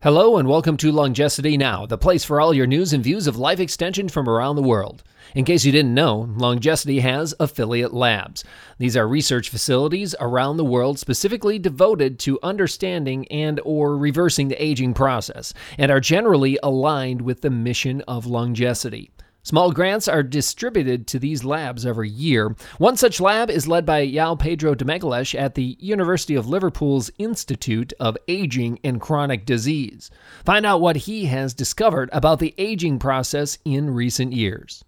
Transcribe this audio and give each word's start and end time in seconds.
Hello 0.00 0.36
and 0.36 0.46
welcome 0.46 0.76
to 0.76 0.92
Longevity 0.92 1.56
Now, 1.56 1.84
the 1.84 1.98
place 1.98 2.22
for 2.22 2.40
all 2.40 2.54
your 2.54 2.68
news 2.68 2.92
and 2.92 3.02
views 3.02 3.26
of 3.26 3.36
life 3.36 3.58
extension 3.58 4.08
from 4.08 4.28
around 4.28 4.54
the 4.54 4.62
world. 4.62 5.02
In 5.34 5.44
case 5.44 5.64
you 5.64 5.72
didn't 5.72 5.92
know, 5.92 6.30
LongeCity 6.36 7.00
has 7.00 7.34
affiliate 7.40 7.92
labs. 7.92 8.44
These 8.78 8.96
are 8.96 9.08
research 9.08 9.48
facilities 9.48 10.14
around 10.20 10.56
the 10.56 10.64
world 10.64 11.00
specifically 11.00 11.58
devoted 11.58 12.20
to 12.20 12.38
understanding 12.44 13.26
and 13.26 13.60
or 13.64 13.96
reversing 13.96 14.46
the 14.46 14.62
aging 14.62 14.94
process 14.94 15.52
and 15.78 15.90
are 15.90 15.98
generally 15.98 16.60
aligned 16.62 17.20
with 17.20 17.40
the 17.40 17.50
mission 17.50 18.00
of 18.02 18.24
LongeCity. 18.24 19.10
Small 19.42 19.72
grants 19.72 20.08
are 20.08 20.22
distributed 20.22 21.06
to 21.06 21.18
these 21.18 21.44
labs 21.44 21.86
every 21.86 22.08
year. 22.08 22.54
One 22.76 22.96
such 22.96 23.20
lab 23.20 23.48
is 23.48 23.68
led 23.68 23.86
by 23.86 24.06
João 24.06 24.38
Pedro 24.38 24.74
de 24.74 24.84
Magalhães 24.84 25.38
at 25.38 25.54
the 25.54 25.76
University 25.80 26.34
of 26.34 26.48
Liverpool's 26.48 27.10
Institute 27.18 27.92
of 27.98 28.18
Aging 28.26 28.78
and 28.84 29.00
Chronic 29.00 29.46
Disease. 29.46 30.10
Find 30.44 30.66
out 30.66 30.80
what 30.80 30.96
he 30.96 31.26
has 31.26 31.54
discovered 31.54 32.10
about 32.12 32.40
the 32.40 32.54
aging 32.58 32.98
process 32.98 33.58
in 33.64 33.94
recent 33.94 34.32
years. 34.32 34.84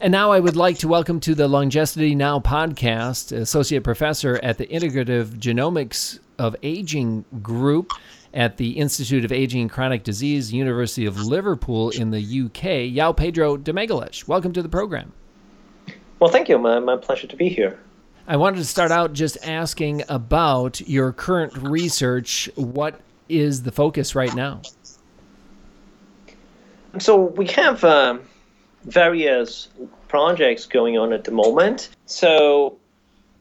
And 0.00 0.10
now 0.10 0.32
I 0.32 0.40
would 0.40 0.56
like 0.56 0.78
to 0.78 0.88
welcome 0.88 1.20
to 1.20 1.34
the 1.34 1.46
Longevity 1.46 2.14
Now 2.14 2.40
podcast, 2.40 3.32
Associate 3.32 3.82
Professor 3.82 4.40
at 4.42 4.58
the 4.58 4.66
Integrative 4.66 5.38
Genomics 5.38 6.18
of 6.38 6.56
Aging 6.62 7.24
Group 7.42 7.90
at 8.32 8.56
the 8.56 8.72
Institute 8.72 9.24
of 9.24 9.32
Aging 9.32 9.62
and 9.62 9.70
Chronic 9.70 10.02
Disease, 10.02 10.52
University 10.52 11.06
of 11.06 11.20
Liverpool 11.20 11.90
in 11.90 12.10
the 12.10 12.18
UK, 12.18 12.92
João 12.92 13.16
Pedro 13.16 13.56
de 13.56 13.72
Magalhães. 13.72 14.26
Welcome 14.26 14.52
to 14.52 14.62
the 14.62 14.68
program. 14.68 15.12
Well, 16.18 16.30
thank 16.30 16.48
you. 16.48 16.58
My, 16.58 16.78
my 16.80 16.96
pleasure 16.96 17.26
to 17.26 17.36
be 17.36 17.48
here. 17.48 17.78
I 18.26 18.36
wanted 18.36 18.56
to 18.56 18.64
start 18.64 18.90
out 18.90 19.12
just 19.12 19.36
asking 19.46 20.02
about 20.08 20.80
your 20.88 21.12
current 21.12 21.56
research. 21.58 22.48
What 22.54 23.00
is 23.28 23.62
the 23.62 23.72
focus 23.72 24.14
right 24.14 24.34
now? 24.34 24.62
So 26.98 27.16
we 27.16 27.46
have 27.48 27.84
uh, 27.84 28.18
various 28.84 29.68
projects 30.08 30.66
going 30.66 30.96
on 30.96 31.12
at 31.12 31.24
the 31.24 31.32
moment. 31.32 31.90
So 32.06 32.78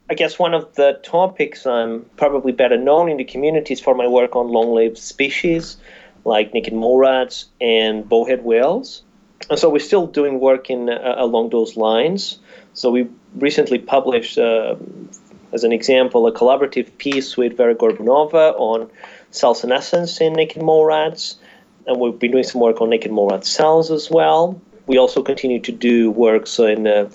I 0.09 0.15
guess 0.15 0.37
one 0.37 0.53
of 0.53 0.75
the 0.75 0.99
topics 1.03 1.65
I'm 1.65 2.05
probably 2.17 2.51
better 2.51 2.77
known 2.77 3.09
in 3.09 3.17
the 3.17 3.23
community 3.23 3.73
is 3.73 3.79
for 3.79 3.95
my 3.95 4.07
work 4.07 4.35
on 4.35 4.49
long-lived 4.49 4.97
species 4.97 5.77
like 6.25 6.53
naked 6.53 6.73
mole 6.73 6.97
rats 6.97 7.45
and 7.59 8.07
bowhead 8.07 8.43
whales. 8.43 9.03
And 9.49 9.59
so 9.59 9.69
we're 9.69 9.79
still 9.79 10.07
doing 10.07 10.39
work 10.39 10.69
in 10.69 10.89
uh, 10.89 11.15
along 11.17 11.49
those 11.49 11.75
lines. 11.75 12.39
So 12.73 12.91
we 12.91 13.07
recently 13.35 13.79
published, 13.79 14.37
uh, 14.37 14.75
as 15.51 15.63
an 15.63 15.71
example, 15.71 16.27
a 16.27 16.31
collaborative 16.31 16.97
piece 16.97 17.35
with 17.35 17.57
Vera 17.57 17.75
Gorbunova 17.75 18.53
on 18.57 18.89
cell 19.31 19.53
senescence 19.53 20.21
in 20.21 20.33
naked 20.33 20.61
mole 20.61 20.85
rats, 20.85 21.35
and 21.85 21.99
we've 21.99 22.17
been 22.17 22.31
doing 22.31 22.43
some 22.43 22.61
work 22.61 22.81
on 22.81 22.89
naked 22.89 23.11
mole 23.11 23.29
rat 23.29 23.45
cells 23.45 23.91
as 23.91 24.09
well. 24.09 24.61
We 24.87 24.97
also 24.97 25.21
continue 25.21 25.59
to 25.61 25.71
do 25.71 26.11
work 26.11 26.47
so 26.47 26.65
in 26.65 26.87
uh, 26.87 27.09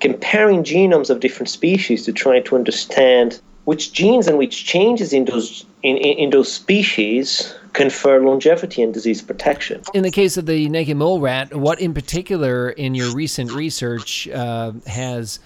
comparing 0.00 0.64
genomes 0.64 1.10
of 1.10 1.20
different 1.20 1.48
species 1.48 2.04
to 2.06 2.12
try 2.12 2.40
to 2.40 2.56
understand 2.56 3.40
which 3.64 3.92
genes 3.92 4.26
and 4.26 4.38
which 4.38 4.64
changes 4.64 5.12
in 5.12 5.26
those 5.26 5.64
in, 5.82 5.96
in, 5.96 6.30
those 6.30 6.52
species 6.52 7.54
confer 7.72 8.20
longevity 8.20 8.82
and 8.82 8.92
disease 8.92 9.22
protection. 9.22 9.82
In 9.94 10.02
the 10.02 10.10
case 10.10 10.36
of 10.36 10.46
the 10.46 10.68
naked 10.68 10.96
mole 10.96 11.20
rat, 11.20 11.54
what 11.54 11.80
in 11.80 11.94
particular 11.94 12.70
in 12.70 12.94
your 12.94 13.14
recent 13.14 13.52
research 13.52 14.28
uh, 14.28 14.72
has 14.86 15.38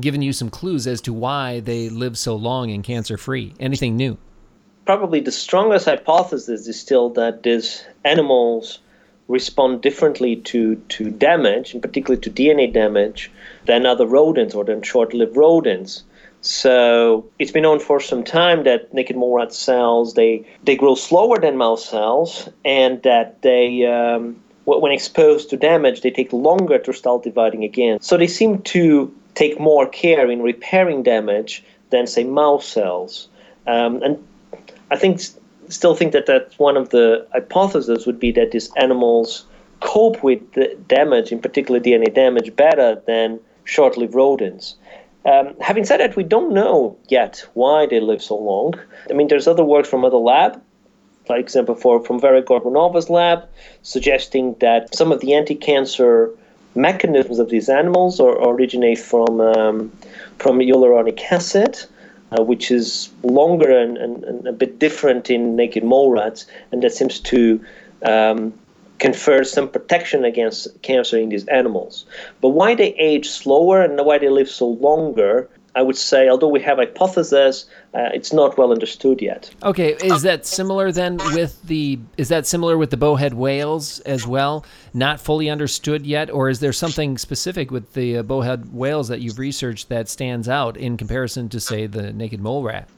given 0.00 0.20
you 0.20 0.32
some 0.32 0.50
clues 0.50 0.86
as 0.86 1.00
to 1.02 1.12
why 1.12 1.60
they 1.60 1.88
live 1.88 2.18
so 2.18 2.36
long 2.36 2.70
and 2.70 2.84
cancer 2.84 3.16
free? 3.16 3.54
Anything 3.60 3.96
new? 3.96 4.18
Probably 4.84 5.20
the 5.20 5.32
strongest 5.32 5.86
hypothesis 5.86 6.66
is 6.66 6.78
still 6.80 7.10
that 7.10 7.42
these 7.42 7.84
animals 8.04 8.80
respond 9.28 9.82
differently 9.82 10.36
to, 10.36 10.76
to 10.88 11.10
damage, 11.10 11.74
and 11.74 11.82
particularly 11.82 12.20
to 12.22 12.30
DNA 12.30 12.72
damage, 12.72 13.30
than 13.68 13.84
other 13.84 14.06
rodents 14.06 14.54
or 14.54 14.64
than 14.64 14.82
short 14.82 15.14
lived 15.14 15.36
rodents. 15.36 16.02
So 16.40 17.28
it's 17.38 17.52
been 17.52 17.62
known 17.62 17.80
for 17.80 18.00
some 18.00 18.24
time 18.24 18.64
that 18.64 18.92
naked 18.94 19.16
mole 19.16 19.36
rat 19.36 19.52
cells 19.52 20.14
they 20.14 20.46
they 20.64 20.76
grow 20.76 20.94
slower 20.94 21.38
than 21.38 21.56
mouse 21.56 21.84
cells, 21.84 22.48
and 22.64 23.02
that 23.02 23.42
they 23.42 23.84
um, 23.86 24.36
when 24.64 24.92
exposed 24.92 25.50
to 25.50 25.56
damage 25.56 26.00
they 26.00 26.10
take 26.10 26.32
longer 26.32 26.78
to 26.78 26.92
start 26.92 27.22
dividing 27.24 27.62
again. 27.64 28.00
So 28.00 28.16
they 28.16 28.28
seem 28.28 28.62
to 28.74 29.12
take 29.34 29.60
more 29.60 29.86
care 29.86 30.30
in 30.30 30.42
repairing 30.42 31.02
damage 31.02 31.62
than 31.90 32.06
say 32.06 32.24
mouse 32.24 32.66
cells, 32.66 33.28
um, 33.66 34.02
and 34.02 34.16
I 34.90 34.96
think 34.96 35.20
still 35.68 35.94
think 35.94 36.12
that 36.12 36.26
that's 36.26 36.58
one 36.58 36.76
of 36.76 36.88
the 36.90 37.26
hypotheses 37.32 38.06
would 38.06 38.20
be 38.20 38.32
that 38.32 38.52
these 38.52 38.70
animals 38.76 39.44
cope 39.80 40.22
with 40.22 40.40
the 40.52 40.76
damage, 40.86 41.32
in 41.32 41.40
particular 41.40 41.80
DNA 41.80 42.14
damage, 42.14 42.54
better 42.56 43.02
than 43.06 43.40
short-lived 43.68 44.14
rodents. 44.14 44.76
Um, 45.24 45.54
having 45.60 45.84
said 45.84 46.00
that, 46.00 46.16
we 46.16 46.24
don't 46.24 46.52
know 46.52 46.96
yet 47.08 47.44
why 47.54 47.86
they 47.86 48.00
live 48.00 48.22
so 48.22 48.36
long. 48.36 48.74
I 49.10 49.12
mean, 49.12 49.28
there's 49.28 49.46
other 49.46 49.64
work 49.64 49.86
from 49.86 50.04
other 50.04 50.16
lab, 50.16 50.60
for 51.26 51.36
example, 51.36 51.74
for, 51.74 52.02
from 52.02 52.18
Vera 52.18 52.42
Gorbunova's 52.42 53.10
lab, 53.10 53.46
suggesting 53.82 54.56
that 54.60 54.94
some 54.94 55.12
of 55.12 55.20
the 55.20 55.34
anti-cancer 55.34 56.30
mechanisms 56.74 57.38
of 57.38 57.50
these 57.50 57.68
animals 57.68 58.20
originate 58.20 58.98
from 58.98 59.40
um, 59.40 59.92
from 60.38 60.58
hyaluronic 60.58 61.20
acid, 61.30 61.78
uh, 62.32 62.42
which 62.42 62.70
is 62.70 63.10
longer 63.22 63.70
and, 63.70 63.98
and, 63.98 64.24
and, 64.24 64.46
a 64.46 64.52
bit 64.52 64.78
different 64.78 65.28
in 65.28 65.56
naked 65.56 65.84
mole 65.84 66.12
rats, 66.12 66.46
and 66.70 66.82
that 66.82 66.92
seems 66.92 67.20
to 67.20 67.62
um, 68.04 68.52
confer 68.98 69.44
some 69.44 69.68
protection 69.68 70.24
against 70.24 70.82
cancer 70.82 71.18
in 71.18 71.28
these 71.28 71.46
animals. 71.46 72.06
But 72.40 72.50
why 72.50 72.74
they 72.74 72.94
age 72.94 73.28
slower 73.28 73.82
and 73.82 73.98
why 74.04 74.18
they 74.18 74.28
live 74.28 74.48
so 74.48 74.66
longer, 74.68 75.48
I 75.74 75.82
would 75.82 75.96
say, 75.96 76.28
although 76.28 76.48
we 76.48 76.60
have 76.62 76.78
hypotheses, 76.78 77.66
uh, 77.94 78.08
it's 78.12 78.32
not 78.32 78.58
well 78.58 78.72
understood 78.72 79.22
yet. 79.22 79.50
Okay, 79.62 79.94
is 80.02 80.22
that 80.22 80.44
similar 80.44 80.90
then 80.90 81.18
with 81.34 81.62
the 81.62 82.00
is 82.16 82.28
that 82.28 82.46
similar 82.46 82.76
with 82.76 82.90
the 82.90 82.96
bowhead 82.96 83.34
whales 83.34 84.00
as 84.00 84.26
well? 84.26 84.64
Not 84.92 85.20
fully 85.20 85.48
understood 85.48 86.04
yet, 86.04 86.30
or 86.30 86.48
is 86.48 86.58
there 86.58 86.72
something 86.72 87.16
specific 87.18 87.70
with 87.70 87.92
the 87.92 88.18
uh, 88.18 88.22
bowhead 88.24 88.72
whales 88.72 89.06
that 89.08 89.20
you've 89.20 89.38
researched 89.38 89.88
that 89.88 90.08
stands 90.08 90.48
out 90.48 90.76
in 90.76 90.96
comparison 90.96 91.48
to 91.50 91.60
say 91.60 91.86
the 91.86 92.12
naked 92.12 92.40
mole 92.40 92.64
rat? 92.64 92.88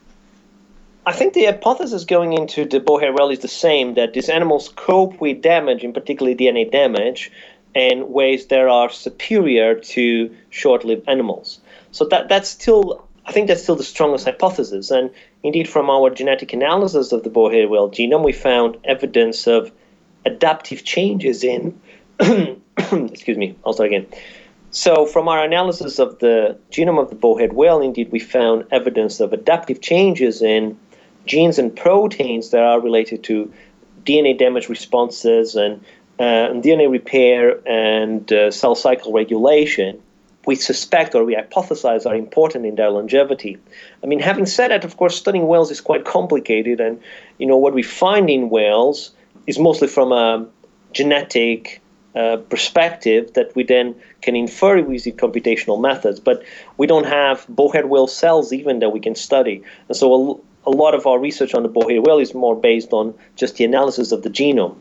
I 1.06 1.12
think 1.12 1.32
the 1.32 1.46
hypothesis 1.46 2.04
going 2.04 2.34
into 2.34 2.66
the 2.66 2.78
bowhead 2.78 3.14
whale 3.14 3.30
is 3.30 3.38
the 3.38 3.48
same 3.48 3.94
that 3.94 4.12
these 4.12 4.28
animals 4.28 4.68
cope 4.76 5.20
with 5.20 5.40
damage, 5.40 5.82
in 5.82 5.92
particular 5.92 6.34
DNA 6.34 6.70
damage, 6.70 7.32
in 7.74 8.12
ways 8.12 8.46
that 8.46 8.68
are 8.68 8.90
superior 8.90 9.76
to 9.76 10.34
short-lived 10.50 11.08
animals. 11.08 11.60
So 11.92 12.04
that 12.06 12.28
that's 12.28 12.50
still 12.50 13.06
I 13.24 13.32
think 13.32 13.48
that's 13.48 13.62
still 13.62 13.76
the 13.76 13.84
strongest 13.84 14.24
hypothesis. 14.24 14.90
And 14.90 15.10
indeed, 15.42 15.68
from 15.68 15.88
our 15.88 16.10
genetic 16.10 16.52
analysis 16.52 17.12
of 17.12 17.22
the 17.22 17.30
bowhead 17.30 17.70
whale 17.70 17.90
genome, 17.90 18.24
we 18.24 18.32
found 18.32 18.76
evidence 18.84 19.46
of 19.46 19.72
adaptive 20.26 20.84
changes 20.84 21.44
in. 21.44 21.80
excuse 22.20 23.38
me, 23.38 23.56
I'll 23.64 23.72
start 23.72 23.88
again. 23.88 24.06
So, 24.72 25.06
from 25.06 25.28
our 25.28 25.42
analysis 25.44 25.98
of 25.98 26.18
the 26.18 26.58
genome 26.70 27.00
of 27.00 27.08
the 27.08 27.16
bowhead 27.16 27.52
whale, 27.52 27.80
indeed, 27.80 28.12
we 28.12 28.20
found 28.20 28.66
evidence 28.70 29.20
of 29.20 29.32
adaptive 29.32 29.80
changes 29.80 30.42
in 30.42 30.78
genes 31.26 31.58
and 31.58 31.74
proteins 31.74 32.50
that 32.50 32.62
are 32.62 32.80
related 32.80 33.22
to 33.24 33.52
DNA 34.04 34.38
damage 34.38 34.68
responses 34.68 35.54
and, 35.54 35.82
uh, 36.18 36.52
DNA 36.60 36.90
repair 36.90 37.60
and 37.66 38.30
uh, 38.32 38.50
cell 38.50 38.74
cycle 38.74 39.12
regulation, 39.12 40.00
we 40.46 40.54
suspect 40.54 41.14
or 41.14 41.24
we 41.24 41.34
hypothesize 41.34 42.06
are 42.06 42.14
important 42.14 42.66
in 42.66 42.74
their 42.74 42.90
longevity. 42.90 43.56
I 44.02 44.06
mean, 44.06 44.20
having 44.20 44.46
said 44.46 44.70
that, 44.70 44.84
of 44.84 44.96
course, 44.96 45.16
studying 45.16 45.46
whales 45.46 45.70
is 45.70 45.80
quite 45.80 46.04
complicated, 46.04 46.80
and 46.80 47.00
you 47.38 47.46
know 47.46 47.56
what 47.56 47.74
we 47.74 47.82
find 47.82 48.28
in 48.30 48.50
whales 48.50 49.12
is 49.46 49.58
mostly 49.58 49.88
from 49.88 50.12
a 50.12 50.46
genetic 50.92 51.80
uh, 52.14 52.38
perspective 52.48 53.32
that 53.34 53.54
we 53.54 53.62
then 53.62 53.94
can 54.22 54.34
infer 54.34 54.76
using 54.76 55.16
computational 55.16 55.80
methods. 55.80 56.18
But 56.20 56.42
we 56.78 56.86
don't 56.86 57.06
have 57.06 57.46
bowhead 57.48 57.86
whale 57.86 58.08
cells 58.08 58.52
even 58.52 58.80
that 58.80 58.90
we 58.90 59.00
can 59.00 59.14
study, 59.14 59.62
and 59.88 59.96
so 59.96 60.42
a 60.66 60.70
lot 60.70 60.94
of 60.94 61.06
our 61.06 61.18
research 61.18 61.54
on 61.54 61.62
the 61.62 61.68
bowhead 61.68 62.06
whale 62.06 62.18
is 62.18 62.34
more 62.34 62.54
based 62.54 62.92
on 62.92 63.14
just 63.36 63.56
the 63.56 63.64
analysis 63.64 64.12
of 64.12 64.22
the 64.22 64.30
genome. 64.30 64.76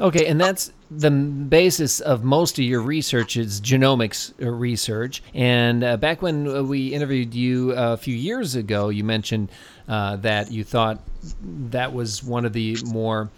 Okay, 0.00 0.26
and 0.26 0.40
that's 0.40 0.72
the 0.90 1.10
basis 1.10 1.98
of 1.98 2.22
most 2.22 2.58
of 2.58 2.64
your 2.64 2.80
research 2.80 3.36
is 3.36 3.60
genomics 3.60 4.32
uh, 4.40 4.48
research. 4.48 5.22
And 5.34 5.82
uh, 5.82 5.96
back 5.96 6.22
when 6.22 6.46
uh, 6.46 6.62
we 6.62 6.88
interviewed 6.88 7.34
you 7.34 7.72
a 7.72 7.96
few 7.96 8.14
years 8.14 8.54
ago, 8.54 8.90
you 8.90 9.02
mentioned 9.02 9.50
uh, 9.88 10.16
that 10.16 10.52
you 10.52 10.62
thought 10.62 11.00
that 11.42 11.92
was 11.92 12.22
one 12.22 12.44
of 12.44 12.52
the 12.52 12.76
more 12.86 13.28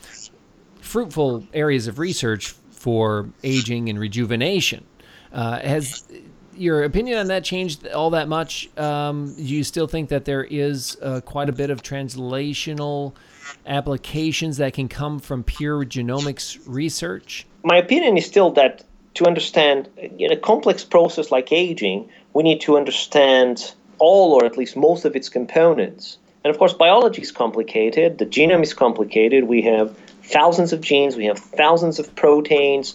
fruitful 0.82 1.46
areas 1.54 1.86
of 1.86 1.98
research 1.98 2.54
for 2.70 3.30
aging 3.42 3.88
and 3.88 3.98
rejuvenation. 3.98 4.84
Uh, 5.32 5.60
has 5.60 6.04
your 6.60 6.84
opinion 6.84 7.18
on 7.18 7.28
that 7.28 7.42
changed 7.42 7.86
all 7.88 8.10
that 8.10 8.28
much? 8.28 8.68
Um, 8.78 9.34
do 9.34 9.42
you 9.42 9.64
still 9.64 9.86
think 9.86 10.10
that 10.10 10.26
there 10.26 10.44
is 10.44 10.96
uh, 11.00 11.20
quite 11.22 11.48
a 11.48 11.52
bit 11.52 11.70
of 11.70 11.82
translational 11.82 13.14
applications 13.66 14.58
that 14.58 14.74
can 14.74 14.88
come 14.88 15.18
from 15.18 15.42
pure 15.42 15.84
genomics 15.84 16.58
research? 16.66 17.46
My 17.64 17.76
opinion 17.76 18.16
is 18.18 18.26
still 18.26 18.50
that 18.52 18.84
to 19.14 19.26
understand 19.26 19.88
in 19.96 20.30
a 20.30 20.36
complex 20.36 20.84
process 20.84 21.30
like 21.30 21.50
aging, 21.50 22.08
we 22.34 22.42
need 22.42 22.60
to 22.62 22.76
understand 22.76 23.72
all 23.98 24.32
or 24.32 24.44
at 24.44 24.56
least 24.56 24.76
most 24.76 25.04
of 25.04 25.16
its 25.16 25.28
components. 25.28 26.18
And 26.44 26.50
of 26.50 26.58
course, 26.58 26.72
biology 26.72 27.22
is 27.22 27.32
complicated, 27.32 28.18
the 28.18 28.26
genome 28.26 28.62
is 28.62 28.72
complicated. 28.72 29.44
We 29.44 29.62
have 29.62 29.96
thousands 30.22 30.72
of 30.72 30.80
genes, 30.80 31.16
we 31.16 31.26
have 31.26 31.38
thousands 31.38 31.98
of 31.98 32.14
proteins, 32.14 32.94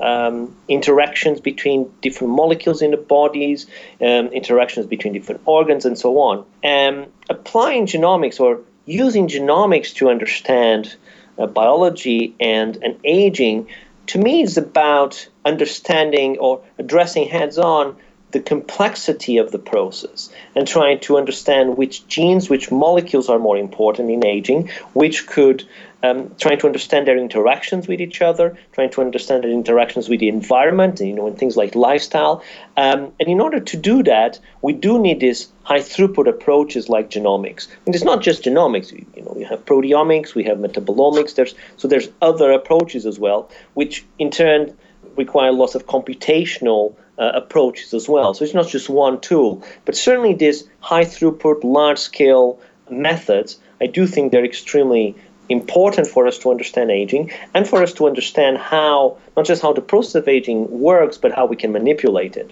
um, 0.00 0.56
interactions 0.68 1.40
between 1.40 1.90
different 2.00 2.32
molecules 2.32 2.82
in 2.82 2.90
the 2.90 2.96
bodies, 2.96 3.66
um, 4.00 4.26
interactions 4.28 4.86
between 4.86 5.12
different 5.12 5.40
organs, 5.44 5.84
and 5.84 5.98
so 5.98 6.18
on. 6.18 6.44
And 6.62 7.06
applying 7.30 7.86
genomics 7.86 8.40
or 8.40 8.60
using 8.86 9.28
genomics 9.28 9.94
to 9.94 10.10
understand 10.10 10.96
uh, 11.38 11.46
biology 11.46 12.34
and, 12.40 12.76
and 12.82 12.98
aging, 13.04 13.68
to 14.08 14.18
me, 14.18 14.42
is 14.42 14.58
about 14.58 15.26
understanding 15.44 16.38
or 16.38 16.62
addressing 16.78 17.28
heads 17.28 17.58
on 17.58 17.96
the 18.34 18.40
complexity 18.40 19.38
of 19.38 19.52
the 19.52 19.58
process 19.58 20.28
and 20.54 20.66
trying 20.66 20.98
to 20.98 21.16
understand 21.16 21.78
which 21.78 22.06
genes, 22.08 22.50
which 22.50 22.70
molecules 22.70 23.28
are 23.30 23.38
more 23.38 23.56
important 23.56 24.10
in 24.10 24.26
aging, 24.26 24.68
which 24.92 25.26
could 25.28 25.64
um, 26.02 26.34
trying 26.38 26.58
to 26.58 26.66
understand 26.66 27.06
their 27.06 27.16
interactions 27.16 27.88
with 27.88 28.00
each 28.00 28.20
other, 28.20 28.58
trying 28.72 28.90
to 28.90 29.00
understand 29.00 29.44
their 29.44 29.50
interactions 29.50 30.08
with 30.10 30.20
the 30.20 30.28
environment, 30.28 31.00
you 31.00 31.14
know, 31.14 31.26
and 31.26 31.38
things 31.38 31.56
like 31.56 31.74
lifestyle. 31.74 32.42
Um, 32.76 33.12
and 33.18 33.28
in 33.28 33.40
order 33.40 33.60
to 33.60 33.76
do 33.76 34.02
that, 34.02 34.38
we 34.60 34.74
do 34.74 34.98
need 34.98 35.20
these 35.20 35.48
high 35.62 35.78
throughput 35.78 36.28
approaches 36.28 36.90
like 36.90 37.08
genomics. 37.08 37.68
And 37.86 37.94
it's 37.94 38.04
not 38.04 38.20
just 38.20 38.42
genomics. 38.42 38.92
You 39.16 39.22
know, 39.22 39.32
we 39.34 39.44
have 39.44 39.64
proteomics, 39.64 40.34
we 40.34 40.44
have 40.44 40.58
metabolomics. 40.58 41.36
There's 41.36 41.54
so 41.78 41.88
there's 41.88 42.08
other 42.20 42.50
approaches 42.50 43.06
as 43.06 43.18
well, 43.18 43.48
which 43.74 44.04
in 44.18 44.30
turn 44.30 44.76
require 45.16 45.52
lots 45.52 45.74
of 45.74 45.86
computational 45.86 46.94
uh, 47.18 47.30
approaches 47.34 47.94
as 47.94 48.08
well. 48.08 48.34
So 48.34 48.44
it's 48.44 48.54
not 48.54 48.68
just 48.68 48.88
one 48.88 49.20
tool, 49.20 49.62
but 49.84 49.96
certainly 49.96 50.34
these 50.34 50.64
high 50.80 51.04
throughput, 51.04 51.64
large 51.64 51.98
scale 51.98 52.58
methods. 52.90 53.58
I 53.80 53.86
do 53.86 54.06
think 54.06 54.32
they're 54.32 54.44
extremely 54.44 55.14
important 55.48 56.06
for 56.06 56.26
us 56.26 56.38
to 56.38 56.50
understand 56.50 56.90
aging 56.90 57.30
and 57.52 57.68
for 57.68 57.82
us 57.82 57.92
to 57.94 58.06
understand 58.06 58.58
how, 58.58 59.18
not 59.36 59.44
just 59.44 59.62
how 59.62 59.72
the 59.72 59.82
process 59.82 60.14
of 60.14 60.28
aging 60.28 60.80
works, 60.80 61.18
but 61.18 61.32
how 61.32 61.46
we 61.46 61.56
can 61.56 61.72
manipulate 61.72 62.36
it. 62.36 62.50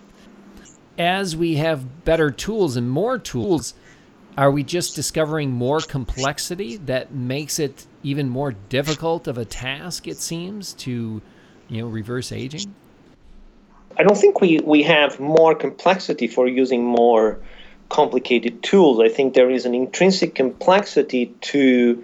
As 0.99 1.35
we 1.35 1.57
have 1.57 2.05
better 2.05 2.31
tools 2.31 2.77
and 2.77 2.91
more 2.91 3.19
tools, 3.19 3.75
are 4.37 4.51
we 4.51 4.63
just 4.63 4.95
discovering 4.95 5.51
more 5.51 5.81
complexity 5.81 6.77
that 6.77 7.13
makes 7.13 7.59
it 7.59 7.87
even 8.03 8.29
more 8.29 8.53
difficult 8.53 9.27
of 9.27 9.39
a 9.39 9.45
task, 9.45 10.07
it 10.07 10.19
seems, 10.19 10.75
to 10.75 11.23
you 11.69 11.83
know, 11.83 11.89
reverse 11.89 12.31
aging? 12.31 12.75
I 13.99 14.03
don't 14.03 14.17
think 14.17 14.41
we, 14.41 14.59
we 14.61 14.83
have 14.83 15.21
more 15.21 15.55
complexity 15.55 16.29
for 16.29 16.49
using 16.49 16.85
more 16.85 17.39
complicated 17.89 18.63
tools. 18.63 19.01
I 19.01 19.09
think 19.09 19.35
there 19.35 19.51
is 19.51 19.67
an 19.67 19.75
intrinsic 19.75 20.35
complexity 20.35 21.27
to 21.53 22.03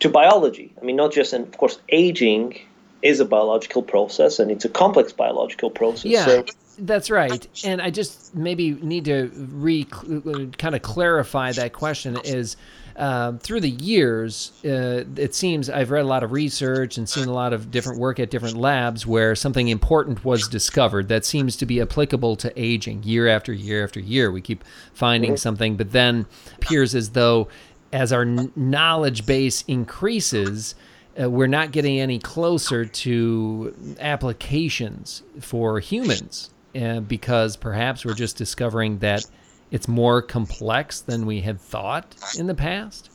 to 0.00 0.08
biology. 0.08 0.72
I 0.80 0.84
mean, 0.84 0.96
not 0.96 1.12
just, 1.12 1.32
and 1.32 1.46
of 1.46 1.56
course, 1.56 1.78
aging 1.90 2.58
is 3.02 3.20
a 3.20 3.24
biological 3.24 3.82
process 3.82 4.40
and 4.40 4.50
it's 4.50 4.64
a 4.64 4.68
complex 4.68 5.12
biological 5.12 5.70
process. 5.70 6.06
Yeah. 6.06 6.24
So, 6.24 6.44
that's 6.78 7.08
right. 7.08 7.46
And 7.64 7.80
I 7.80 7.90
just 7.90 8.34
maybe 8.34 8.72
need 8.72 9.04
to 9.04 9.30
re 9.34 9.86
uh, 9.92 10.46
kind 10.58 10.74
of 10.74 10.82
clarify 10.82 11.52
that 11.52 11.72
question 11.72 12.18
is 12.24 12.56
uh, 12.96 13.32
through 13.38 13.60
the 13.60 13.70
years, 13.70 14.52
uh, 14.64 15.04
it 15.16 15.34
seems 15.34 15.70
I've 15.70 15.90
read 15.90 16.04
a 16.04 16.08
lot 16.08 16.22
of 16.22 16.32
research 16.32 16.98
and 16.98 17.08
seen 17.08 17.28
a 17.28 17.32
lot 17.32 17.52
of 17.52 17.70
different 17.70 17.98
work 17.98 18.20
at 18.20 18.30
different 18.30 18.56
labs 18.56 19.06
where 19.06 19.34
something 19.34 19.68
important 19.68 20.24
was 20.24 20.48
discovered 20.48 21.08
that 21.08 21.24
seems 21.24 21.56
to 21.56 21.66
be 21.66 21.80
applicable 21.80 22.36
to 22.36 22.52
aging 22.56 23.02
year 23.02 23.28
after 23.28 23.52
year 23.52 23.82
after 23.84 24.00
year. 24.00 24.30
We 24.30 24.40
keep 24.40 24.64
finding 24.92 25.36
something, 25.36 25.76
but 25.76 25.92
then 25.92 26.26
appears 26.56 26.94
as 26.94 27.10
though 27.10 27.48
as 27.92 28.12
our 28.12 28.24
knowledge 28.24 29.26
base 29.26 29.64
increases, 29.68 30.74
uh, 31.20 31.30
we're 31.30 31.46
not 31.46 31.72
getting 31.72 32.00
any 32.00 32.18
closer 32.18 32.84
to 32.84 33.96
applications 34.00 35.22
for 35.40 35.78
humans 35.80 36.50
uh, 36.74 37.00
because 37.00 37.56
perhaps 37.56 38.04
we're 38.04 38.14
just 38.14 38.36
discovering 38.36 38.98
that 38.98 39.24
it's 39.72 39.88
more 39.88 40.22
complex 40.22 41.00
than 41.00 41.26
we 41.26 41.40
had 41.40 41.60
thought 41.60 42.14
in 42.38 42.46
the 42.46 42.54
past? 42.54 43.10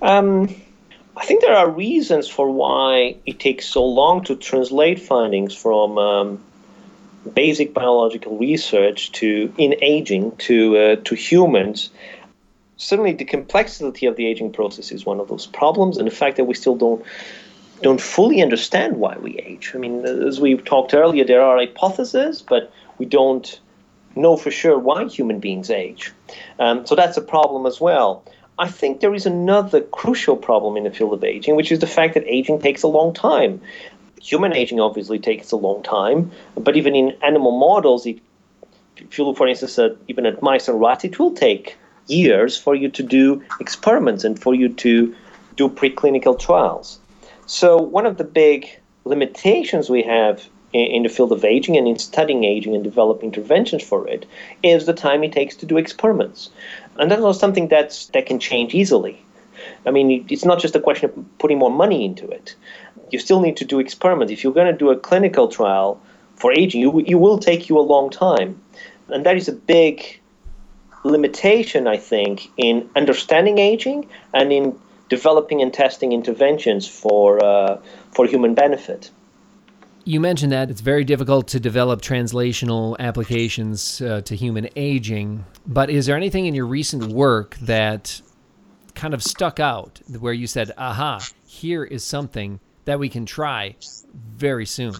Um, 0.00 0.54
I 1.16 1.24
think 1.24 1.40
there 1.42 1.56
are 1.56 1.68
reasons 1.68 2.28
for 2.28 2.48
why 2.48 3.16
it 3.26 3.40
takes 3.40 3.66
so 3.66 3.84
long 3.84 4.22
to 4.24 4.36
translate 4.36 5.00
findings 5.00 5.52
from 5.52 5.98
um, 5.98 6.44
basic 7.34 7.74
biological 7.74 8.38
research 8.38 9.10
to 9.12 9.52
in 9.58 9.74
aging 9.82 10.36
to 10.36 10.76
uh, 10.76 10.96
to 11.04 11.16
humans 11.16 11.90
certainly 12.78 13.12
the 13.12 13.24
complexity 13.24 14.06
of 14.06 14.16
the 14.16 14.26
aging 14.26 14.52
process 14.52 14.90
is 14.90 15.04
one 15.04 15.20
of 15.20 15.28
those 15.28 15.46
problems, 15.46 15.98
and 15.98 16.06
the 16.06 16.14
fact 16.14 16.36
that 16.36 16.44
we 16.44 16.54
still 16.54 16.76
don't 16.76 17.04
don't 17.82 18.00
fully 18.00 18.42
understand 18.42 18.96
why 18.96 19.16
we 19.18 19.38
age. 19.38 19.72
I 19.74 19.78
mean, 19.78 20.04
as 20.04 20.40
we 20.40 20.56
talked 20.56 20.94
earlier, 20.94 21.24
there 21.24 21.42
are 21.42 21.58
hypotheses, 21.58 22.42
but 22.42 22.72
we 22.98 23.06
don't 23.06 23.60
know 24.18 24.36
for 24.36 24.50
sure 24.50 24.78
why 24.78 25.04
human 25.06 25.40
beings 25.40 25.70
age. 25.70 26.12
Um, 26.58 26.86
so 26.86 26.94
that's 26.94 27.16
a 27.16 27.22
problem 27.22 27.66
as 27.66 27.80
well. 27.80 28.24
I 28.58 28.68
think 28.68 29.00
there 29.00 29.14
is 29.14 29.24
another 29.24 29.80
crucial 29.80 30.36
problem 30.36 30.76
in 30.76 30.84
the 30.84 30.90
field 30.90 31.12
of 31.12 31.22
aging, 31.22 31.54
which 31.54 31.70
is 31.70 31.78
the 31.78 31.86
fact 31.86 32.14
that 32.14 32.24
aging 32.26 32.60
takes 32.60 32.82
a 32.82 32.88
long 32.88 33.14
time. 33.14 33.60
Human 34.20 34.52
aging 34.52 34.80
obviously 34.80 35.20
takes 35.20 35.52
a 35.52 35.56
long 35.56 35.82
time, 35.82 36.32
but 36.56 36.76
even 36.76 36.96
in 36.96 37.16
animal 37.22 37.56
models, 37.56 38.04
it, 38.04 38.18
if 38.96 39.16
you 39.16 39.24
look, 39.24 39.36
for 39.36 39.46
instance, 39.46 39.78
at, 39.78 39.96
even 40.08 40.26
at 40.26 40.42
mice 40.42 40.66
and 40.66 40.80
rats, 40.80 41.04
it 41.04 41.18
will 41.18 41.32
take 41.32 41.76
years 42.08 42.56
for 42.56 42.74
you 42.74 42.88
to 42.88 43.02
do 43.02 43.42
experiments 43.60 44.24
and 44.24 44.40
for 44.40 44.54
you 44.54 44.68
to 44.70 45.14
do 45.54 45.68
preclinical 45.68 46.38
trials. 46.38 46.98
So, 47.46 47.76
one 47.76 48.06
of 48.06 48.16
the 48.16 48.24
big 48.24 48.68
limitations 49.04 49.88
we 49.88 50.02
have 50.02 50.48
in, 50.72 51.02
the 51.02 51.08
field 51.08 51.32
of 51.32 51.44
aging 51.44 51.76
and 51.76 51.88
in 51.88 51.98
studying 51.98 52.44
aging 52.44 52.74
and 52.74 52.84
develop 52.84 53.22
interventions 53.22 53.82
for 53.82 54.06
it 54.06 54.26
is 54.62 54.86
the 54.86 54.92
time 54.92 55.24
it 55.24 55.32
takes 55.32 55.56
to 55.56 55.66
do 55.66 55.78
experiments. 55.78 56.50
And 56.96 57.10
that's 57.10 57.22
not 57.22 57.36
something 57.36 57.68
that's, 57.68 58.06
that 58.06 58.26
can 58.26 58.38
change 58.38 58.74
easily. 58.74 59.24
I 59.86 59.90
mean, 59.90 60.26
it's 60.28 60.44
not 60.44 60.60
just 60.60 60.76
a 60.76 60.80
question 60.80 61.10
of 61.10 61.38
putting 61.38 61.58
more 61.58 61.70
money 61.70 62.04
into 62.04 62.28
it. 62.28 62.54
You 63.10 63.18
still 63.18 63.40
need 63.40 63.56
to 63.58 63.64
do 63.64 63.78
experiments. 63.78 64.32
If 64.32 64.44
you're 64.44 64.52
going 64.52 64.72
to 64.72 64.78
do 64.78 64.90
a 64.90 64.96
clinical 64.96 65.48
trial 65.48 66.00
for 66.36 66.52
aging, 66.52 66.80
you, 66.80 67.02
you 67.06 67.18
will 67.18 67.38
take 67.38 67.68
you 67.68 67.78
a 67.78 67.80
long 67.80 68.10
time. 68.10 68.60
And 69.08 69.24
that 69.24 69.36
is 69.36 69.48
a 69.48 69.52
big 69.52 70.20
limitation, 71.04 71.86
I 71.86 71.96
think, 71.96 72.50
in 72.56 72.88
understanding 72.94 73.58
aging 73.58 74.08
and 74.34 74.52
in 74.52 74.78
developing 75.08 75.62
and 75.62 75.72
testing 75.72 76.12
interventions 76.12 76.86
for 76.86 77.42
uh, 77.42 77.80
for 78.12 78.26
human 78.26 78.54
benefit. 78.54 79.10
You 80.08 80.20
mentioned 80.20 80.52
that 80.52 80.70
it's 80.70 80.80
very 80.80 81.04
difficult 81.04 81.48
to 81.48 81.60
develop 81.60 82.00
translational 82.00 82.98
applications 82.98 84.00
uh, 84.00 84.22
to 84.22 84.34
human 84.34 84.70
aging, 84.74 85.44
but 85.66 85.90
is 85.90 86.06
there 86.06 86.16
anything 86.16 86.46
in 86.46 86.54
your 86.54 86.64
recent 86.64 87.12
work 87.12 87.58
that 87.58 88.22
kind 88.94 89.12
of 89.12 89.22
stuck 89.22 89.60
out 89.60 90.00
where 90.18 90.32
you 90.32 90.46
said, 90.46 90.72
aha, 90.78 91.20
here 91.46 91.84
is 91.84 92.02
something 92.02 92.58
that 92.86 92.98
we 92.98 93.10
can 93.10 93.26
try 93.26 93.76
very 94.14 94.64
soon? 94.64 94.94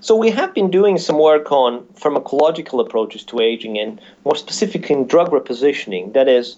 So 0.00 0.14
we 0.14 0.30
have 0.32 0.52
been 0.52 0.70
doing 0.70 0.98
some 0.98 1.18
work 1.18 1.50
on 1.50 1.80
pharmacological 1.94 2.84
approaches 2.84 3.24
to 3.24 3.40
aging 3.40 3.78
and 3.78 3.98
more 4.26 4.36
specifically 4.36 4.94
in 4.94 5.06
drug 5.06 5.30
repositioning. 5.30 6.12
That 6.12 6.28
is, 6.28 6.56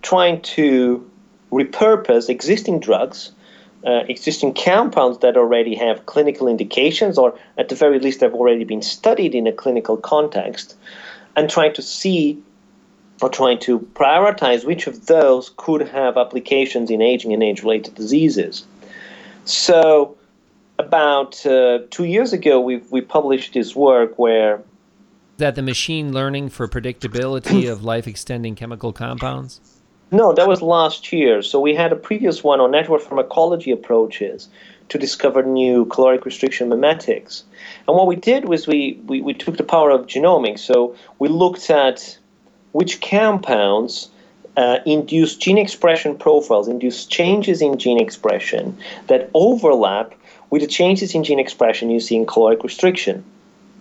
trying 0.00 0.40
to 0.56 1.06
repurpose 1.52 2.30
existing 2.30 2.80
drugs, 2.80 3.32
uh, 3.86 4.02
existing 4.08 4.54
compounds 4.54 5.18
that 5.18 5.36
already 5.36 5.74
have 5.74 6.06
clinical 6.06 6.48
indications 6.48 7.16
or 7.16 7.38
at 7.56 7.68
the 7.68 7.74
very 7.74 7.98
least 7.98 8.20
have 8.20 8.34
already 8.34 8.64
been 8.64 8.82
studied 8.82 9.34
in 9.34 9.46
a 9.46 9.52
clinical 9.52 9.96
context, 9.96 10.76
and 11.36 11.48
trying 11.48 11.72
to 11.74 11.82
see 11.82 12.42
or 13.20 13.28
trying 13.28 13.58
to 13.58 13.80
prioritize 13.94 14.64
which 14.64 14.86
of 14.86 15.06
those 15.06 15.52
could 15.56 15.88
have 15.88 16.16
applications 16.16 16.90
in 16.90 17.02
aging 17.02 17.32
and 17.32 17.42
age-related 17.42 17.94
diseases. 17.94 18.64
So 19.44 20.16
about 20.78 21.44
uh, 21.44 21.80
two 21.90 22.04
years 22.04 22.32
ago, 22.32 22.60
we 22.60 22.78
we 22.90 23.00
published 23.00 23.54
this 23.54 23.74
work 23.74 24.18
where 24.18 24.62
that 25.38 25.54
the 25.54 25.62
machine 25.62 26.12
learning 26.12 26.50
for 26.50 26.66
predictability 26.68 27.70
of 27.70 27.84
life 27.84 28.06
extending 28.06 28.54
chemical 28.54 28.92
compounds. 28.92 29.60
No, 30.10 30.32
that 30.32 30.48
was 30.48 30.62
last 30.62 31.12
year. 31.12 31.42
So 31.42 31.60
we 31.60 31.74
had 31.74 31.92
a 31.92 31.96
previous 31.96 32.42
one 32.42 32.60
on 32.60 32.70
network 32.70 33.02
pharmacology 33.02 33.70
approaches 33.70 34.48
to 34.88 34.98
discover 34.98 35.42
new 35.42 35.84
caloric 35.86 36.24
restriction 36.24 36.70
mimetics. 36.70 37.44
And 37.86 37.94
what 37.96 38.06
we 38.06 38.16
did 38.16 38.46
was 38.46 38.66
we, 38.66 38.98
we, 39.06 39.20
we 39.20 39.34
took 39.34 39.58
the 39.58 39.64
power 39.64 39.90
of 39.90 40.06
genomics. 40.06 40.60
So 40.60 40.96
we 41.18 41.28
looked 41.28 41.68
at 41.68 42.18
which 42.72 43.02
compounds 43.02 44.08
uh, 44.56 44.78
induce 44.86 45.36
gene 45.36 45.58
expression 45.58 46.16
profiles, 46.16 46.68
induce 46.68 47.04
changes 47.04 47.60
in 47.60 47.78
gene 47.78 48.00
expression 48.00 48.76
that 49.08 49.30
overlap 49.34 50.14
with 50.50 50.62
the 50.62 50.68
changes 50.68 51.14
in 51.14 51.22
gene 51.22 51.38
expression 51.38 51.90
you 51.90 52.00
see 52.00 52.16
in 52.16 52.26
caloric 52.26 52.64
restriction. 52.64 53.22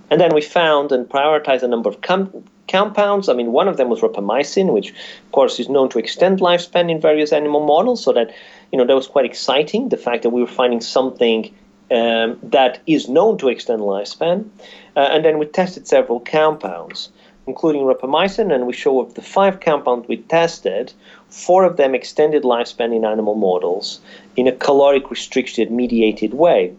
And 0.09 0.19
then 0.19 0.33
we 0.33 0.41
found 0.41 0.91
and 0.91 1.07
prioritized 1.07 1.63
a 1.63 1.67
number 1.67 1.89
of 1.89 2.01
com- 2.01 2.43
compounds. 2.67 3.29
I 3.29 3.33
mean, 3.33 3.51
one 3.51 3.67
of 3.67 3.77
them 3.77 3.89
was 3.89 4.01
rapamycin, 4.01 4.73
which, 4.73 4.91
of 4.91 5.31
course, 5.31 5.59
is 5.59 5.69
known 5.69 5.89
to 5.89 5.99
extend 5.99 6.39
lifespan 6.39 6.89
in 6.89 7.01
various 7.01 7.31
animal 7.33 7.65
models. 7.65 8.03
So 8.03 8.13
that, 8.13 8.33
you 8.71 8.77
know, 8.77 8.85
that 8.85 8.95
was 8.95 9.07
quite 9.07 9.25
exciting. 9.25 9.89
The 9.89 9.97
fact 9.97 10.23
that 10.23 10.29
we 10.29 10.41
were 10.41 10.47
finding 10.47 10.81
something 10.81 11.53
um, 11.91 12.37
that 12.43 12.81
is 12.85 13.07
known 13.07 13.37
to 13.37 13.49
extend 13.49 13.81
lifespan. 13.81 14.49
Uh, 14.95 14.99
and 14.99 15.23
then 15.23 15.37
we 15.37 15.45
tested 15.45 15.87
several 15.87 16.19
compounds, 16.19 17.09
including 17.45 17.83
rapamycin, 17.83 18.53
and 18.53 18.67
we 18.67 18.73
show 18.73 18.99
of 18.99 19.13
the 19.13 19.21
five 19.21 19.59
compounds 19.59 20.07
we 20.07 20.17
tested, 20.17 20.91
four 21.29 21.63
of 21.63 21.77
them 21.77 21.95
extended 21.95 22.43
lifespan 22.43 22.95
in 22.95 23.05
animal 23.05 23.35
models 23.35 24.01
in 24.35 24.47
a 24.47 24.51
caloric 24.51 25.09
restricted 25.09 25.71
mediated 25.71 26.33
way. 26.33 26.73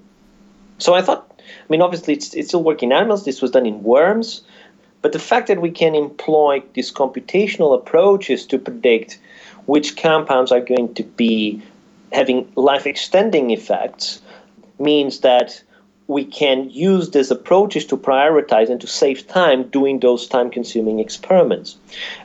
So 0.79 0.95
I 0.95 1.03
thought, 1.03 1.31
I 1.39 1.67
mean, 1.69 1.83
obviously 1.83 2.15
it's, 2.15 2.35
it's 2.35 2.49
still 2.49 2.63
working 2.63 2.91
in 2.91 2.97
animals. 2.97 3.25
This 3.25 3.41
was 3.41 3.51
done 3.51 3.67
in 3.67 3.83
worms. 3.83 4.43
But 5.09 5.15
the 5.15 5.19
fact 5.21 5.49
that 5.49 5.63
we 5.63 5.71
can 5.71 5.95
employ 5.95 6.63
these 6.75 6.93
computational 6.93 7.75
approaches 7.75 8.45
to 8.45 8.59
predict 8.59 9.19
which 9.65 9.97
compounds 9.97 10.53
are 10.53 10.61
going 10.61 10.93
to 10.97 11.03
be 11.03 11.63
having 12.13 12.47
life 12.57 12.87
extending 12.87 13.51
effects 13.51 14.21
means 14.79 15.21
that 15.21 15.63
we 16.09 16.27
can 16.27 16.69
use 16.69 17.13
these 17.13 17.31
approaches 17.31 17.87
to 17.87 17.97
prioritize 17.97 18.69
and 18.69 18.83
to 18.83 18.87
save 18.87 19.27
time 19.29 19.63
doing 19.71 20.01
those 20.01 20.29
time 20.29 20.51
consuming 20.51 20.99
experiments. 20.99 21.79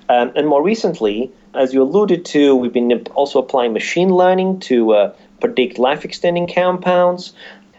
Um, 0.10 0.34
and 0.36 0.46
more 0.46 0.62
recently, 0.62 1.32
as 1.54 1.74
you 1.74 1.84
alluded 1.84 2.25
to, 2.36 2.54
we've 2.54 2.74
been 2.74 2.92
also 3.16 3.40
applying 3.40 3.72
machine 3.72 4.10
learning 4.10 4.60
to 4.72 4.92
uh, 4.92 5.13
predict 5.40 5.80
life 5.80 6.04
extending 6.04 6.54
compounds, 6.54 7.32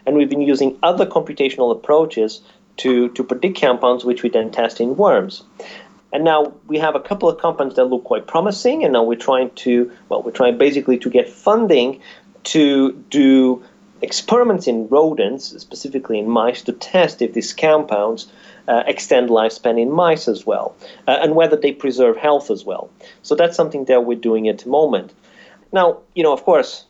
and 0.07 0.15
we've 0.15 0.31
been 0.31 0.41
using 0.41 0.79
other 0.81 1.05
computational 1.05 1.71
approaches 1.71 2.41
to, 2.77 3.09
to 3.09 3.23
predict 3.23 3.59
compounds 3.59 4.03
which 4.05 4.23
we 4.23 4.29
then 4.29 4.51
test 4.51 4.79
in 4.79 4.95
worms. 4.95 5.43
And 6.13 6.23
now 6.23 6.53
we 6.67 6.77
have 6.77 6.95
a 6.95 6.99
couple 6.99 7.27
of 7.27 7.39
compounds 7.39 7.75
that 7.75 7.85
look 7.85 8.05
quite 8.05 8.25
promising, 8.25 8.83
and 8.83 8.93
now 8.93 9.03
we're 9.03 9.17
trying 9.17 9.49
to, 9.51 9.91
well, 10.07 10.23
we're 10.23 10.31
trying 10.31 10.57
basically 10.57 10.97
to 10.99 11.09
get 11.09 11.27
funding 11.27 11.99
to 12.45 12.93
do 13.09 13.63
experiments 14.01 14.67
in 14.67 14.87
rodents, 14.87 15.59
specifically 15.61 16.19
in 16.19 16.29
mice, 16.29 16.61
to 16.63 16.71
test 16.71 17.21
if 17.21 17.33
these 17.33 17.53
compounds 17.53 18.31
uh, 18.67 18.83
extend 18.87 19.29
lifespan 19.29 19.81
in 19.81 19.91
mice 19.91 20.27
as 20.27 20.45
well, 20.45 20.75
uh, 21.07 21.17
and 21.21 21.35
whether 21.35 21.55
they 21.55 21.71
preserve 21.71 22.17
health 22.17 22.49
as 22.49 22.63
well. 22.63 22.89
So 23.23 23.35
that's 23.35 23.57
something 23.57 23.85
that 23.85 24.05
we're 24.05 24.17
doing 24.17 24.47
at 24.47 24.59
the 24.59 24.69
moment. 24.69 25.13
Now, 25.71 25.99
you 26.13 26.23
know, 26.23 26.33
of 26.33 26.43
course, 26.43 26.85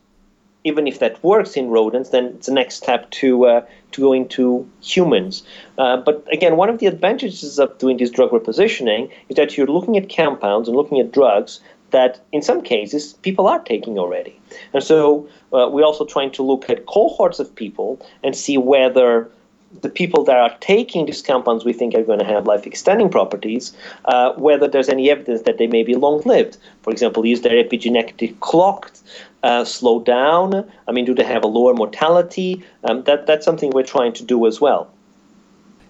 even 0.65 0.87
if 0.87 0.99
that 0.99 1.23
works 1.23 1.55
in 1.55 1.69
rodents, 1.69 2.09
then 2.09 2.25
it's 2.25 2.47
the 2.47 2.53
next 2.53 2.75
step 2.75 3.09
to 3.11 3.45
uh, 3.45 3.65
to 3.91 4.01
go 4.01 4.11
into 4.11 4.67
humans. 4.81 5.43
Uh, 5.77 5.95
but 5.97 6.27
again, 6.33 6.57
one 6.57 6.69
of 6.69 6.79
the 6.79 6.87
advantages 6.87 7.57
of 7.57 7.77
doing 7.77 7.97
this 7.97 8.09
drug 8.09 8.31
repositioning 8.31 9.09
is 9.29 9.37
that 9.37 9.55
you're 9.55 9.67
looking 9.67 9.95
at 9.95 10.13
compounds 10.13 10.67
and 10.67 10.75
looking 10.75 10.99
at 10.99 11.13
drugs 11.13 11.61
that 11.91 12.19
in 12.33 12.41
some 12.41 12.61
cases 12.61 13.13
people 13.21 13.47
are 13.47 13.59
taking 13.59 13.97
already. 13.97 14.37
And 14.73 14.83
so 14.83 15.29
uh, 15.53 15.69
we're 15.71 15.85
also 15.85 16.05
trying 16.05 16.31
to 16.31 16.43
look 16.43 16.69
at 16.69 16.87
cohorts 16.87 17.39
of 17.39 17.55
people 17.55 18.05
and 18.23 18.35
see 18.35 18.57
whether 18.57 19.29
the 19.81 19.89
people 19.89 20.23
that 20.25 20.37
are 20.37 20.55
taking 20.59 21.05
these 21.05 21.21
compounds 21.21 21.65
we 21.65 21.73
think 21.73 21.95
are 21.95 22.03
going 22.03 22.19
to 22.19 22.25
have 22.25 22.45
life 22.45 22.65
extending 22.65 23.09
properties, 23.09 23.73
uh, 24.05 24.33
whether 24.33 24.67
there's 24.67 24.89
any 24.89 25.09
evidence 25.09 25.43
that 25.43 25.57
they 25.57 25.67
may 25.67 25.83
be 25.83 25.95
long 25.95 26.21
lived. 26.25 26.57
For 26.81 26.91
example, 26.91 27.23
is 27.25 27.41
their 27.41 27.63
epigenetic 27.63 28.39
clock 28.39 28.91
uh, 29.43 29.65
slow 29.65 29.99
down? 29.99 30.69
I 30.87 30.91
mean, 30.91 31.05
do 31.05 31.13
they 31.13 31.23
have 31.23 31.43
a 31.43 31.47
lower 31.47 31.73
mortality? 31.73 32.63
Um, 32.83 33.03
that, 33.03 33.27
that's 33.27 33.45
something 33.45 33.71
we're 33.71 33.83
trying 33.83 34.13
to 34.13 34.23
do 34.23 34.47
as 34.47 34.61
well. 34.61 34.91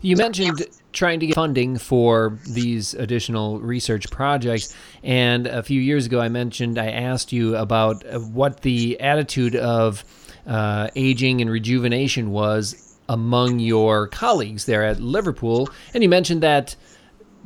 You 0.01 0.15
mentioned 0.18 0.65
trying 0.92 1.20
to 1.20 1.27
get 1.27 1.36
funding 1.36 1.77
for 1.77 2.39
these 2.48 2.94
additional 2.94 3.60
research 3.60 4.10
projects. 4.12 4.74
And 5.04 5.48
a 5.48 5.63
few 5.63 5.82
years 5.82 6.06
ago, 6.06 6.22
I 6.22 6.30
mentioned, 6.30 6.77
I 6.77 6.92
asked 6.92 7.34
you 7.34 7.56
about 7.56 8.06
uh, 8.06 8.20
what 8.20 8.62
the 8.62 9.00
attitude 9.00 9.56
of 9.56 10.04
uh, 10.48 10.89
aging 10.96 11.42
and 11.42 11.50
rejuvenation 11.50 12.32
was 12.32 12.85
among 13.07 13.59
your 13.59 14.07
colleagues 14.07 14.65
there 14.65 14.83
at 14.83 15.00
Liverpool. 15.00 15.69
And 15.93 16.03
you 16.03 16.09
mentioned 16.09 16.41
that 16.41 16.75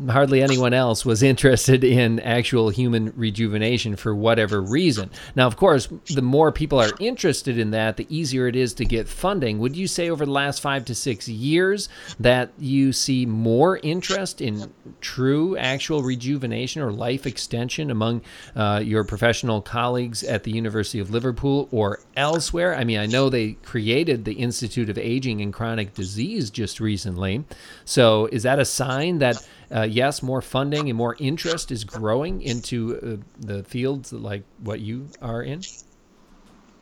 hardly 0.08 0.41
anyone 0.41 0.74
else 0.74 1.06
was 1.06 1.22
interested 1.22 1.84
in 1.84 2.20
actual 2.22 2.70
human 2.70 3.12
rejuvenation 3.15 3.96
for 3.96 4.15
whatever 4.15 4.62
reason. 4.62 5.10
Now, 5.36 5.48
of 5.48 5.58
course, 5.58 5.89
the 6.06 6.22
more 6.22 6.51
people 6.51 6.79
are 6.79 6.91
interested 7.00 7.58
in 7.58 7.72
that, 7.72 7.98
the 7.98 8.08
easier 8.10 8.48
it 8.48 8.56
is 8.56 8.74
to 8.75 8.86
get 8.86 9.08
funding. 9.08 9.60
Would 9.60 9.75
you 9.75 9.88
say 9.88 10.10
over 10.10 10.25
the 10.25 10.32
last 10.32 10.62
five 10.62 10.86
to 10.86 10.96
six 10.96 11.27
years 11.27 11.89
that 12.20 12.51
you 12.58 12.94
see 12.94 13.25
more 13.25 13.77
interest 13.79 14.41
in 14.41 14.72
true, 15.01 15.58
actual 15.58 16.01
rejuvenation 16.03 16.82
or 16.82 16.91
life 16.91 17.25
extension 17.25 17.91
among 17.91 18.22
uh, 18.56 18.82
your 18.84 19.03
professional 19.03 19.62
colleagues 19.62 20.24
at 20.24 20.44
the 20.44 20.51
University 20.51 21.00
of 21.00 21.10
Liverpool 21.10 21.68
or 21.72 22.00
elsewhere? 22.15 22.75
I 22.75 22.84
mean, 22.84 23.00
I 23.00 23.06
know 23.06 23.29
they 23.29 23.53
created 23.63 24.24
the 24.24 24.34
Institute 24.34 24.89
of 24.89 24.98
Aging 24.98 25.41
and 25.41 25.53
Chronic 25.53 25.94
Disease 25.94 26.50
just 26.50 26.79
recently. 26.79 27.44
So, 27.84 28.27
is 28.27 28.44
that 28.44 28.60
a 28.60 28.65
sign 28.65 29.20
that? 29.20 29.46
uh, 29.74 29.84
yes, 29.91 30.24
more 30.24 30.41
funding 30.41 30.89
and 30.89 30.98
more 30.98 31.15
interest 31.19 31.72
is 31.72 31.84
growing 31.84 32.41
into 32.41 32.98
uh, 32.98 33.25
the 33.39 33.63
fields 33.63 34.13
like 34.13 34.43
what 34.63 34.79
you 34.79 35.10
are 35.22 35.41
in? 35.41 35.62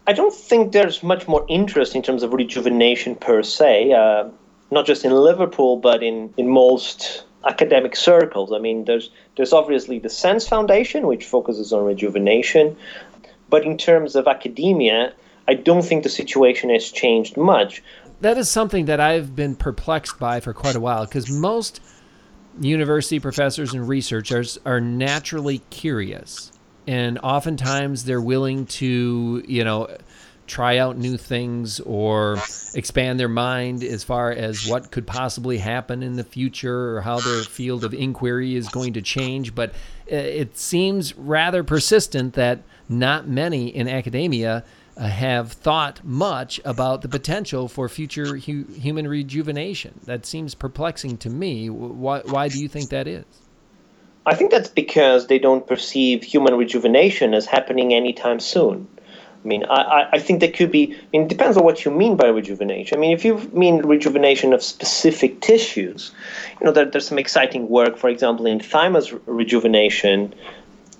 I 0.08 0.14
don't 0.14 0.34
think 0.34 0.72
there's 0.72 1.04
much 1.04 1.28
more 1.28 1.46
interest 1.50 1.96
in 1.96 2.02
terms 2.02 2.24
of 2.24 2.34
rejuvenation 2.34 3.16
per 3.16 3.44
se, 3.44 3.92
uh, 3.92 4.30
not 4.72 4.86
just 4.86 5.04
in 5.04 5.12
Liverpool, 5.12 5.78
but 5.78 6.02
in, 6.02 6.34
in 6.38 6.48
most 6.48 7.26
academic 7.46 7.96
circles. 7.96 8.54
I 8.54 8.60
mean, 8.60 8.86
there's, 8.86 9.10
there's 9.36 9.52
obviously 9.52 10.00
the 10.00 10.10
SENS 10.10 10.48
Foundation, 10.48 11.08
which 11.08 11.26
focuses 11.26 11.74
on 11.74 11.84
rejuvenation, 11.84 12.78
but 13.50 13.66
in 13.66 13.78
terms 13.78 14.16
of 14.16 14.28
academia, 14.28 15.14
I 15.48 15.54
don't 15.54 15.84
think 15.84 16.04
the 16.04 16.10
situation 16.10 16.70
has 16.70 16.92
changed 16.92 17.38
much. 17.38 17.84
That 18.22 18.38
is 18.38 18.50
something 18.50 18.86
that 18.86 19.00
I've 19.00 19.36
been 19.36 19.56
perplexed 19.56 20.20
by 20.20 20.40
for 20.40 20.54
quite 20.54 20.76
a 20.76 20.80
while 20.80 21.06
because 21.06 21.30
most 21.30 21.82
university 22.60 23.20
professors 23.20 23.74
and 23.74 23.88
researchers 23.88 24.58
are 24.66 24.82
naturally 24.82 25.60
curious 25.70 26.52
and 26.88 27.20
oftentimes 27.20 28.06
they're 28.06 28.22
willing 28.22 28.66
to 28.66 29.44
you 29.48 29.64
know 29.64 29.88
try 30.48 30.78
out 30.78 30.98
new 30.98 31.18
things 31.18 31.80
or 31.82 32.38
expand 32.74 33.20
their 33.20 33.28
mind 33.28 33.84
as 33.84 34.04
far 34.04 34.32
as 34.32 34.68
what 34.68 34.90
could 34.92 35.06
possibly 35.06 35.58
happen 35.58 36.02
in 36.02 36.16
the 36.16 36.24
future 36.24 36.96
or 36.96 37.02
how 37.02 37.20
their 37.20 37.44
field 37.44 37.84
of 37.84 37.94
inquiry 37.94 38.56
is 38.56 38.70
going 38.70 38.94
to 38.94 39.02
change. 39.02 39.54
But 39.54 39.72
uh, 40.12 40.16
it 40.16 40.58
seems 40.58 41.16
rather 41.16 41.64
persistent 41.64 42.34
that 42.36 42.62
not 42.88 43.28
many 43.28 43.68
in 43.68 43.90
academia 43.90 44.64
Uh, 44.98 45.08
have 45.08 45.51
thought 45.51 46.04
much 46.04 46.60
about 46.66 47.04
the 47.04 47.08
potential 47.08 47.68
for 47.68 47.88
future 47.88 48.36
hu- 48.38 48.66
human 48.66 49.08
rejuvenation. 49.08 50.00
That 50.06 50.25
seems 50.25 50.56
perplexing 50.56 51.18
to 51.20 51.30
me. 51.30 51.70
Why, 51.70 52.22
why 52.22 52.48
do 52.48 52.60
you 52.60 52.68
think 52.68 52.89
that 52.89 53.08
is? 53.08 53.25
I 54.25 54.34
think 54.34 54.50
that's 54.50 54.70
because 54.70 55.27
they 55.27 55.38
don't 55.38 55.68
perceive 55.68 56.24
human 56.24 56.56
rejuvenation 56.56 57.36
as 57.36 57.46
happening 57.46 57.94
anytime 57.94 58.39
soon. 58.39 58.88
I 59.44 59.48
mean, 59.48 59.66
I, 59.70 60.10
I 60.13 60.20
think 60.20 60.39
there 60.39 60.51
could 60.51 60.72
be, 60.72 60.96
I 60.96 61.06
mean, 61.13 61.22
it 61.24 61.27
depends 61.30 61.58
on 61.58 61.63
what 61.63 61.86
you 61.86 61.92
mean 61.92 62.16
by 62.16 62.27
rejuvenation. 62.27 62.98
I 62.98 63.01
mean, 63.01 63.12
if 63.12 63.24
you 63.24 63.38
mean 63.54 63.86
rejuvenation 63.86 64.51
of 64.51 64.63
specific 64.63 65.42
tissues, 65.42 66.12
you 66.60 66.66
know, 66.66 66.72
there, 66.72 66.86
there's 66.86 67.08
some 67.08 67.20
exciting 67.20 67.70
work, 67.70 67.98
for 67.98 68.10
example, 68.10 68.48
in 68.48 68.60
thymus 68.60 69.13
rejuvenation 69.27 70.34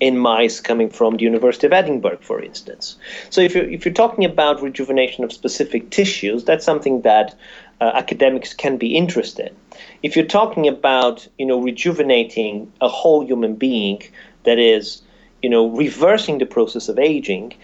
in 0.00 0.16
mice 0.18 0.60
coming 0.60 0.88
from 0.90 1.16
the 1.16 1.24
University 1.24 1.66
of 1.66 1.72
Edinburgh, 1.72 2.18
for 2.20 2.40
instance. 2.40 2.96
So 3.30 3.40
if 3.40 3.54
you're, 3.54 3.68
if 3.68 3.84
you're 3.84 3.94
talking 3.94 4.24
about 4.24 4.62
rejuvenation 4.62 5.24
of 5.24 5.32
specific 5.32 5.90
tissues, 5.90 6.44
that's 6.44 6.64
something 6.64 7.02
that 7.02 7.34
uh, 7.80 7.92
academics 7.94 8.54
can 8.54 8.76
be 8.76 8.96
interested 8.96 9.48
in. 9.48 9.56
If 10.02 10.16
you're 10.16 10.26
talking 10.26 10.68
about, 10.68 11.26
you 11.38 11.46
know, 11.46 11.60
rejuvenating 11.60 12.72
a 12.80 12.88
whole 12.88 13.24
human 13.24 13.54
being, 13.54 14.02
that 14.44 14.58
is, 14.58 15.02
you 15.42 15.50
know, 15.50 15.68
reversing 15.68 16.38
the 16.38 16.46
process 16.46 16.88
of 16.88 16.98
aging, 16.98 17.54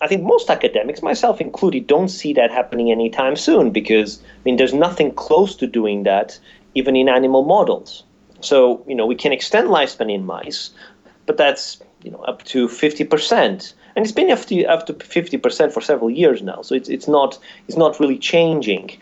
I 0.00 0.08
think 0.08 0.22
most 0.22 0.50
academics, 0.50 1.02
myself 1.02 1.40
included, 1.40 1.86
don't 1.86 2.08
see 2.08 2.34
that 2.34 2.50
happening 2.50 2.90
anytime 2.90 3.36
soon 3.36 3.70
because, 3.70 4.20
I 4.22 4.40
mean, 4.44 4.56
there's 4.56 4.74
nothing 4.74 5.12
close 5.12 5.56
to 5.56 5.66
doing 5.66 6.02
that 6.02 6.38
even 6.74 6.96
in 6.96 7.08
animal 7.08 7.44
models. 7.44 8.04
So, 8.40 8.84
you 8.86 8.94
know, 8.94 9.06
we 9.06 9.14
can 9.14 9.32
extend 9.32 9.68
lifespan 9.68 10.12
in 10.12 10.26
mice, 10.26 10.70
but 11.26 11.36
that's 11.36 11.78
you 12.02 12.10
know 12.10 12.18
up 12.20 12.44
to 12.44 12.68
50%. 12.68 13.74
And 13.94 14.04
it's 14.04 14.12
been 14.12 14.30
up 14.30 14.44
to 14.46 14.64
up 14.66 14.86
to 14.86 14.94
50% 14.94 15.72
for 15.72 15.80
several 15.80 16.10
years 16.10 16.42
now. 16.42 16.62
So 16.62 16.74
it's 16.74 16.88
it's 16.88 17.08
not 17.08 17.38
it's 17.68 17.76
not 17.76 17.98
really 18.00 18.18
changing 18.18 18.98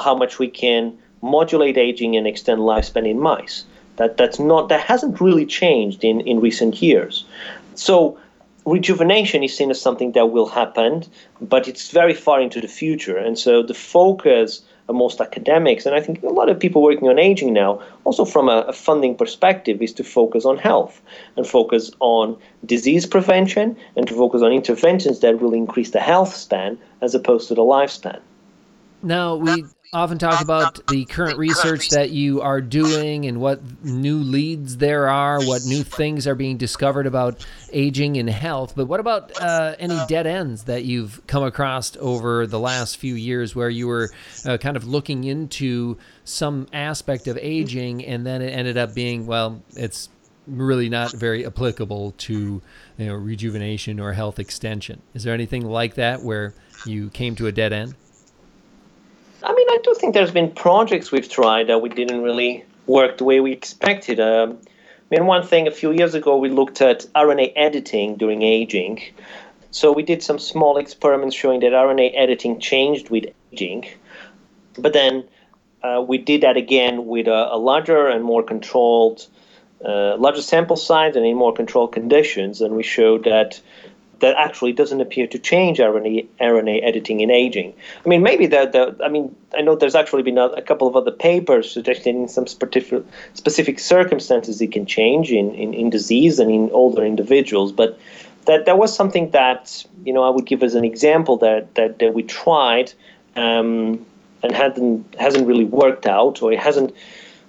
how 0.00 0.14
much 0.14 0.38
we 0.38 0.48
can 0.48 0.96
modulate 1.22 1.76
aging 1.76 2.16
and 2.16 2.26
extend 2.26 2.60
lifespan 2.60 3.08
in 3.08 3.20
mice. 3.20 3.64
That 3.96 4.16
that's 4.16 4.38
not 4.38 4.68
that 4.68 4.80
hasn't 4.80 5.20
really 5.20 5.46
changed 5.46 6.04
in, 6.04 6.20
in 6.22 6.40
recent 6.40 6.80
years. 6.82 7.24
So 7.74 8.18
rejuvenation 8.64 9.42
is 9.42 9.56
seen 9.56 9.70
as 9.70 9.80
something 9.80 10.12
that 10.12 10.26
will 10.26 10.48
happen, 10.48 11.04
but 11.40 11.68
it's 11.68 11.90
very 11.90 12.14
far 12.14 12.40
into 12.40 12.60
the 12.60 12.68
future. 12.68 13.16
And 13.16 13.38
so 13.38 13.62
the 13.62 13.74
focus 13.74 14.62
most 14.92 15.20
academics, 15.20 15.86
and 15.86 15.94
I 15.94 16.00
think 16.00 16.22
a 16.22 16.28
lot 16.28 16.48
of 16.48 16.58
people 16.58 16.82
working 16.82 17.08
on 17.08 17.18
aging 17.18 17.52
now, 17.52 17.82
also 18.04 18.24
from 18.24 18.48
a, 18.48 18.64
a 18.68 18.72
funding 18.72 19.16
perspective, 19.16 19.82
is 19.82 19.92
to 19.94 20.04
focus 20.04 20.44
on 20.44 20.58
health 20.58 21.00
and 21.36 21.46
focus 21.46 21.90
on 22.00 22.36
disease 22.64 23.06
prevention 23.06 23.76
and 23.96 24.06
to 24.08 24.14
focus 24.14 24.42
on 24.42 24.52
interventions 24.52 25.20
that 25.20 25.40
will 25.40 25.54
increase 25.54 25.90
the 25.90 26.00
health 26.00 26.34
span 26.34 26.78
as 27.00 27.14
opposed 27.14 27.48
to 27.48 27.54
the 27.54 27.62
lifespan. 27.62 28.20
Now, 29.02 29.36
we 29.36 29.64
often 29.96 30.18
talk 30.18 30.42
about 30.42 30.86
the 30.88 31.06
current 31.06 31.38
research 31.38 31.88
that 31.88 32.10
you 32.10 32.42
are 32.42 32.60
doing 32.60 33.26
and 33.26 33.40
what 33.40 33.60
new 33.82 34.18
leads 34.18 34.76
there 34.76 35.08
are, 35.08 35.40
what 35.42 35.64
new 35.64 35.82
things 35.82 36.26
are 36.26 36.34
being 36.34 36.58
discovered 36.58 37.06
about 37.06 37.44
aging 37.72 38.18
and 38.18 38.28
health. 38.28 38.74
But 38.76 38.86
what 38.86 39.00
about 39.00 39.32
uh, 39.40 39.74
any 39.78 39.98
dead 40.06 40.26
ends 40.26 40.64
that 40.64 40.84
you've 40.84 41.26
come 41.26 41.42
across 41.42 41.96
over 41.96 42.46
the 42.46 42.60
last 42.60 42.98
few 42.98 43.14
years 43.14 43.56
where 43.56 43.70
you 43.70 43.88
were 43.88 44.10
uh, 44.44 44.58
kind 44.58 44.76
of 44.76 44.86
looking 44.86 45.24
into 45.24 45.96
some 46.24 46.66
aspect 46.72 47.26
of 47.26 47.38
aging 47.40 48.04
and 48.04 48.26
then 48.26 48.42
it 48.42 48.50
ended 48.50 48.76
up 48.76 48.94
being, 48.94 49.26
well, 49.26 49.62
it's 49.76 50.10
really 50.46 50.88
not 50.88 51.12
very 51.12 51.46
applicable 51.46 52.12
to 52.18 52.62
you 52.98 53.06
know, 53.06 53.14
rejuvenation 53.14 53.98
or 53.98 54.12
health 54.12 54.38
extension? 54.38 55.00
Is 55.14 55.24
there 55.24 55.34
anything 55.34 55.64
like 55.64 55.94
that 55.94 56.22
where 56.22 56.54
you 56.84 57.08
came 57.10 57.34
to 57.36 57.46
a 57.46 57.52
dead 57.52 57.72
end? 57.72 57.94
I 59.46 59.54
mean, 59.54 59.68
I 59.70 59.78
do 59.84 59.94
think 59.94 60.12
there's 60.12 60.32
been 60.32 60.50
projects 60.50 61.12
we've 61.12 61.28
tried 61.28 61.68
that 61.68 61.80
we 61.80 61.88
didn't 61.88 62.22
really 62.22 62.64
work 62.88 63.18
the 63.18 63.24
way 63.24 63.38
we 63.38 63.52
expected. 63.52 64.18
Um, 64.18 64.58
I 64.60 65.14
mean, 65.14 65.26
one 65.26 65.46
thing 65.46 65.68
a 65.68 65.70
few 65.70 65.92
years 65.92 66.14
ago 66.14 66.36
we 66.36 66.48
looked 66.48 66.82
at 66.82 67.06
RNA 67.14 67.52
editing 67.54 68.16
during 68.16 68.42
aging. 68.42 69.02
So 69.70 69.92
we 69.92 70.02
did 70.02 70.20
some 70.20 70.40
small 70.40 70.78
experiments 70.78 71.36
showing 71.36 71.60
that 71.60 71.72
RNA 71.72 72.12
editing 72.16 72.58
changed 72.58 73.08
with 73.10 73.26
aging, 73.52 73.86
but 74.78 74.92
then 74.92 75.22
uh, 75.84 76.04
we 76.06 76.18
did 76.18 76.40
that 76.40 76.56
again 76.56 77.06
with 77.06 77.28
a, 77.28 77.54
a 77.54 77.58
larger 77.58 78.08
and 78.08 78.24
more 78.24 78.42
controlled, 78.42 79.28
uh, 79.84 80.16
larger 80.16 80.42
sample 80.42 80.76
size 80.76 81.14
and 81.14 81.24
in 81.24 81.36
more 81.36 81.52
controlled 81.52 81.92
conditions, 81.92 82.60
and 82.60 82.74
we 82.74 82.82
showed 82.82 83.22
that 83.24 83.60
that 84.20 84.34
actually 84.36 84.72
doesn't 84.72 85.00
appear 85.00 85.26
to 85.26 85.38
change 85.38 85.78
RNA, 85.78 86.26
RNA 86.40 86.82
editing 86.82 87.20
in 87.20 87.30
aging. 87.30 87.74
I 88.04 88.08
mean, 88.08 88.22
maybe 88.22 88.46
that, 88.46 88.74
I 89.04 89.08
mean, 89.08 89.34
I 89.56 89.60
know 89.60 89.76
there's 89.76 89.94
actually 89.94 90.22
been 90.22 90.38
a, 90.38 90.46
a, 90.46 90.62
couple 90.62 90.88
of 90.88 90.96
other 90.96 91.10
papers 91.10 91.70
suggesting 91.70 92.22
in 92.22 92.28
some 92.28 92.46
specific, 92.46 93.04
specific 93.34 93.78
circumstances 93.78 94.60
it 94.60 94.72
can 94.72 94.86
change 94.86 95.30
in, 95.30 95.54
in, 95.54 95.74
in 95.74 95.90
disease 95.90 96.38
and 96.38 96.50
in 96.50 96.70
older 96.70 97.04
individuals, 97.04 97.72
but 97.72 97.98
that, 98.46 98.64
that 98.64 98.78
was 98.78 98.94
something 98.94 99.30
that, 99.32 99.84
you 100.04 100.12
know, 100.12 100.22
I 100.22 100.30
would 100.30 100.46
give 100.46 100.62
as 100.62 100.74
an 100.74 100.84
example 100.84 101.36
that, 101.38 101.74
that, 101.74 101.98
that 101.98 102.14
we 102.14 102.22
tried 102.22 102.92
um, 103.34 104.04
and 104.42 104.52
hadn't, 104.52 105.14
hasn't 105.18 105.46
really 105.46 105.64
worked 105.64 106.06
out 106.06 106.40
or 106.40 106.52
it 106.52 106.58
hasn't 106.58 106.94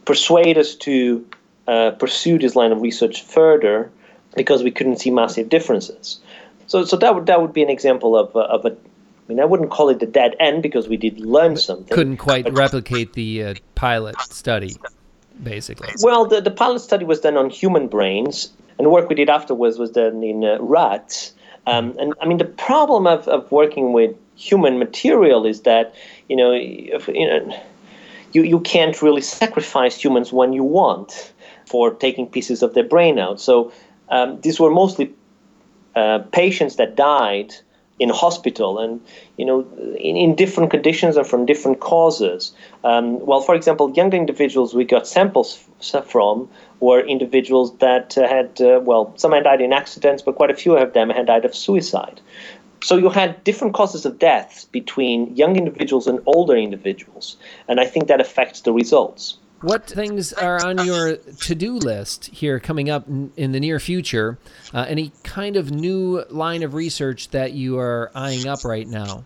persuaded 0.03 0.57
us 0.57 0.75
to 0.75 1.25
uh, 1.67 1.91
pursue 1.91 2.39
this 2.39 2.55
line 2.55 2.71
of 2.71 2.81
research 2.81 3.21
further 3.23 3.89
because 4.35 4.63
we 4.63 4.71
couldn't 4.71 4.97
see 4.97 5.11
massive 5.11 5.49
differences. 5.49 6.19
So, 6.67 6.83
so 6.83 6.97
that 6.97 7.15
would 7.15 7.25
that 7.25 7.41
would 7.41 7.53
be 7.53 7.63
an 7.63 7.69
example 7.69 8.17
of 8.17 8.35
uh, 8.35 8.41
of 8.41 8.65
a. 8.65 8.71
I 8.71 9.29
mean, 9.29 9.41
I 9.41 9.45
wouldn't 9.45 9.71
call 9.71 9.89
it 9.89 10.01
a 10.01 10.05
dead 10.05 10.37
end 10.39 10.63
because 10.63 10.87
we 10.87 10.95
did 10.95 11.19
learn 11.19 11.57
something. 11.57 11.93
Couldn't 11.93 12.15
quite 12.15 12.49
replicate 12.53 13.11
the 13.11 13.43
uh, 13.43 13.53
pilot 13.75 14.15
study, 14.21 14.77
basically. 15.43 15.89
Well, 16.01 16.25
the, 16.25 16.39
the 16.39 16.51
pilot 16.51 16.79
study 16.79 17.03
was 17.03 17.19
done 17.19 17.35
on 17.35 17.49
human 17.49 17.89
brains, 17.89 18.53
and 18.77 18.85
the 18.85 18.89
work 18.89 19.09
we 19.09 19.15
did 19.15 19.29
afterwards 19.29 19.77
was 19.77 19.91
done 19.91 20.23
in 20.23 20.45
uh, 20.45 20.57
rats. 20.61 21.33
Um, 21.65 21.93
and 21.99 22.13
I 22.21 22.25
mean, 22.25 22.37
the 22.37 22.45
problem 22.45 23.05
of, 23.05 23.27
of 23.27 23.51
working 23.51 23.91
with 23.91 24.15
human 24.37 24.79
material 24.79 25.45
is 25.45 25.63
that 25.63 25.93
you 26.29 26.37
know, 26.37 26.53
if, 26.53 27.09
you 27.09 27.27
know, 27.27 27.63
you 28.31 28.43
you 28.43 28.59
can't 28.61 29.01
really 29.01 29.21
sacrifice 29.21 30.01
humans 30.01 30.31
when 30.31 30.53
you 30.53 30.63
want 30.63 31.33
for 31.65 31.93
taking 31.93 32.27
pieces 32.27 32.63
of 32.63 32.73
their 32.73 32.83
brain 32.83 33.19
out. 33.19 33.41
So 33.41 33.73
um, 34.09 34.39
these 34.41 34.57
were 34.57 34.71
mostly 34.71 35.13
uh, 35.97 36.19
patients 36.31 36.75
that 36.75 36.95
died 36.95 37.51
in 37.99 38.09
hospital 38.09 38.77
and 38.77 39.01
you 39.37 39.45
know 39.45 39.61
in, 39.99 40.15
in 40.15 40.35
different 40.35 40.69
conditions 40.69 41.17
and 41.17 41.25
from 41.25 41.45
different 41.45 41.79
causes. 41.79 42.51
Um, 42.83 43.05
well 43.25 43.41
for 43.41 43.55
example 43.55 43.91
young 43.91 44.13
individuals 44.13 44.75
we 44.75 44.85
got 44.85 45.07
samples 45.07 45.47
from 46.05 46.47
were 46.79 47.01
individuals 47.15 47.75
that 47.77 48.17
uh, 48.17 48.27
had 48.27 48.61
uh, 48.61 48.79
well 48.83 49.13
some 49.17 49.31
had 49.31 49.45
died 49.45 49.61
in 49.61 49.73
accidents 49.73 50.21
but 50.21 50.35
quite 50.35 50.51
a 50.51 50.59
few 50.63 50.77
of 50.77 50.93
them 50.93 51.09
had 51.09 51.25
died 51.25 51.45
of 51.45 51.55
suicide. 51.55 52.21
So 52.83 52.95
you 52.95 53.09
had 53.09 53.43
different 53.43 53.73
causes 53.73 54.05
of 54.05 54.19
deaths 54.19 54.65
between 54.65 55.35
young 55.35 55.55
individuals 55.55 56.05
and 56.05 56.19
older 56.27 56.55
individuals 56.55 57.37
and 57.67 57.79
i 57.79 57.85
think 57.85 58.07
that 58.07 58.21
affects 58.21 58.61
the 58.61 58.71
results 58.71 59.37
what 59.61 59.85
things 59.85 60.33
are 60.33 60.65
on 60.65 60.85
your 60.85 61.17
to 61.17 61.55
do 61.55 61.73
list 61.77 62.27
here 62.27 62.59
coming 62.59 62.89
up 62.89 63.07
in 63.07 63.51
the 63.51 63.59
near 63.59 63.79
future? 63.79 64.37
Uh, 64.73 64.85
any 64.87 65.11
kind 65.23 65.55
of 65.55 65.71
new 65.71 66.23
line 66.29 66.63
of 66.63 66.73
research 66.73 67.29
that 67.29 67.53
you 67.53 67.79
are 67.79 68.11
eyeing 68.13 68.47
up 68.47 68.63
right 68.63 68.87
now? 68.87 69.23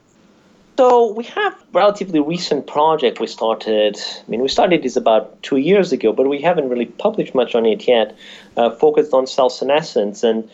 So 0.78 1.14
we 1.14 1.26
have 1.26 1.56
relatively 1.74 2.20
recent 2.20 2.66
project 2.66 3.20
we 3.20 3.28
started. 3.28 3.98
I 3.98 4.30
mean, 4.30 4.42
we 4.42 4.48
started 4.48 4.82
this 4.84 4.96
about 4.96 5.44
two 5.44 5.58
years 5.58 5.92
ago, 5.92 6.14
but 6.14 6.28
we 6.28 6.42
haven't 6.42 6.70
really 6.70 6.86
published 6.86 7.36
much 7.36 7.54
on 7.54 7.66
it 7.66 7.88
yet. 7.88 8.18
Uh, 8.58 8.72
focused 8.72 9.14
on 9.14 9.28
cell 9.28 9.50
senescence 9.50 10.24
and 10.24 10.50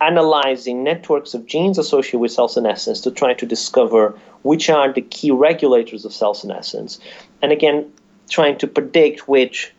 analyzing 0.00 0.84
networks 0.84 1.34
of 1.34 1.46
genes 1.46 1.78
associated 1.78 2.18
with 2.18 2.30
cell 2.30 2.48
senescence 2.48 3.00
to 3.00 3.10
try 3.10 3.32
to 3.34 3.46
discover 3.46 4.18
which 4.42 4.68
are 4.68 4.92
the 4.92 5.00
key 5.00 5.30
regulators 5.30 6.04
of 6.04 6.12
cell 6.12 6.34
senescence. 6.34 7.00
And 7.40 7.50
again, 7.50 7.90
trying 8.28 8.58
to 8.58 8.66
predict 8.66 9.28
which 9.28 9.72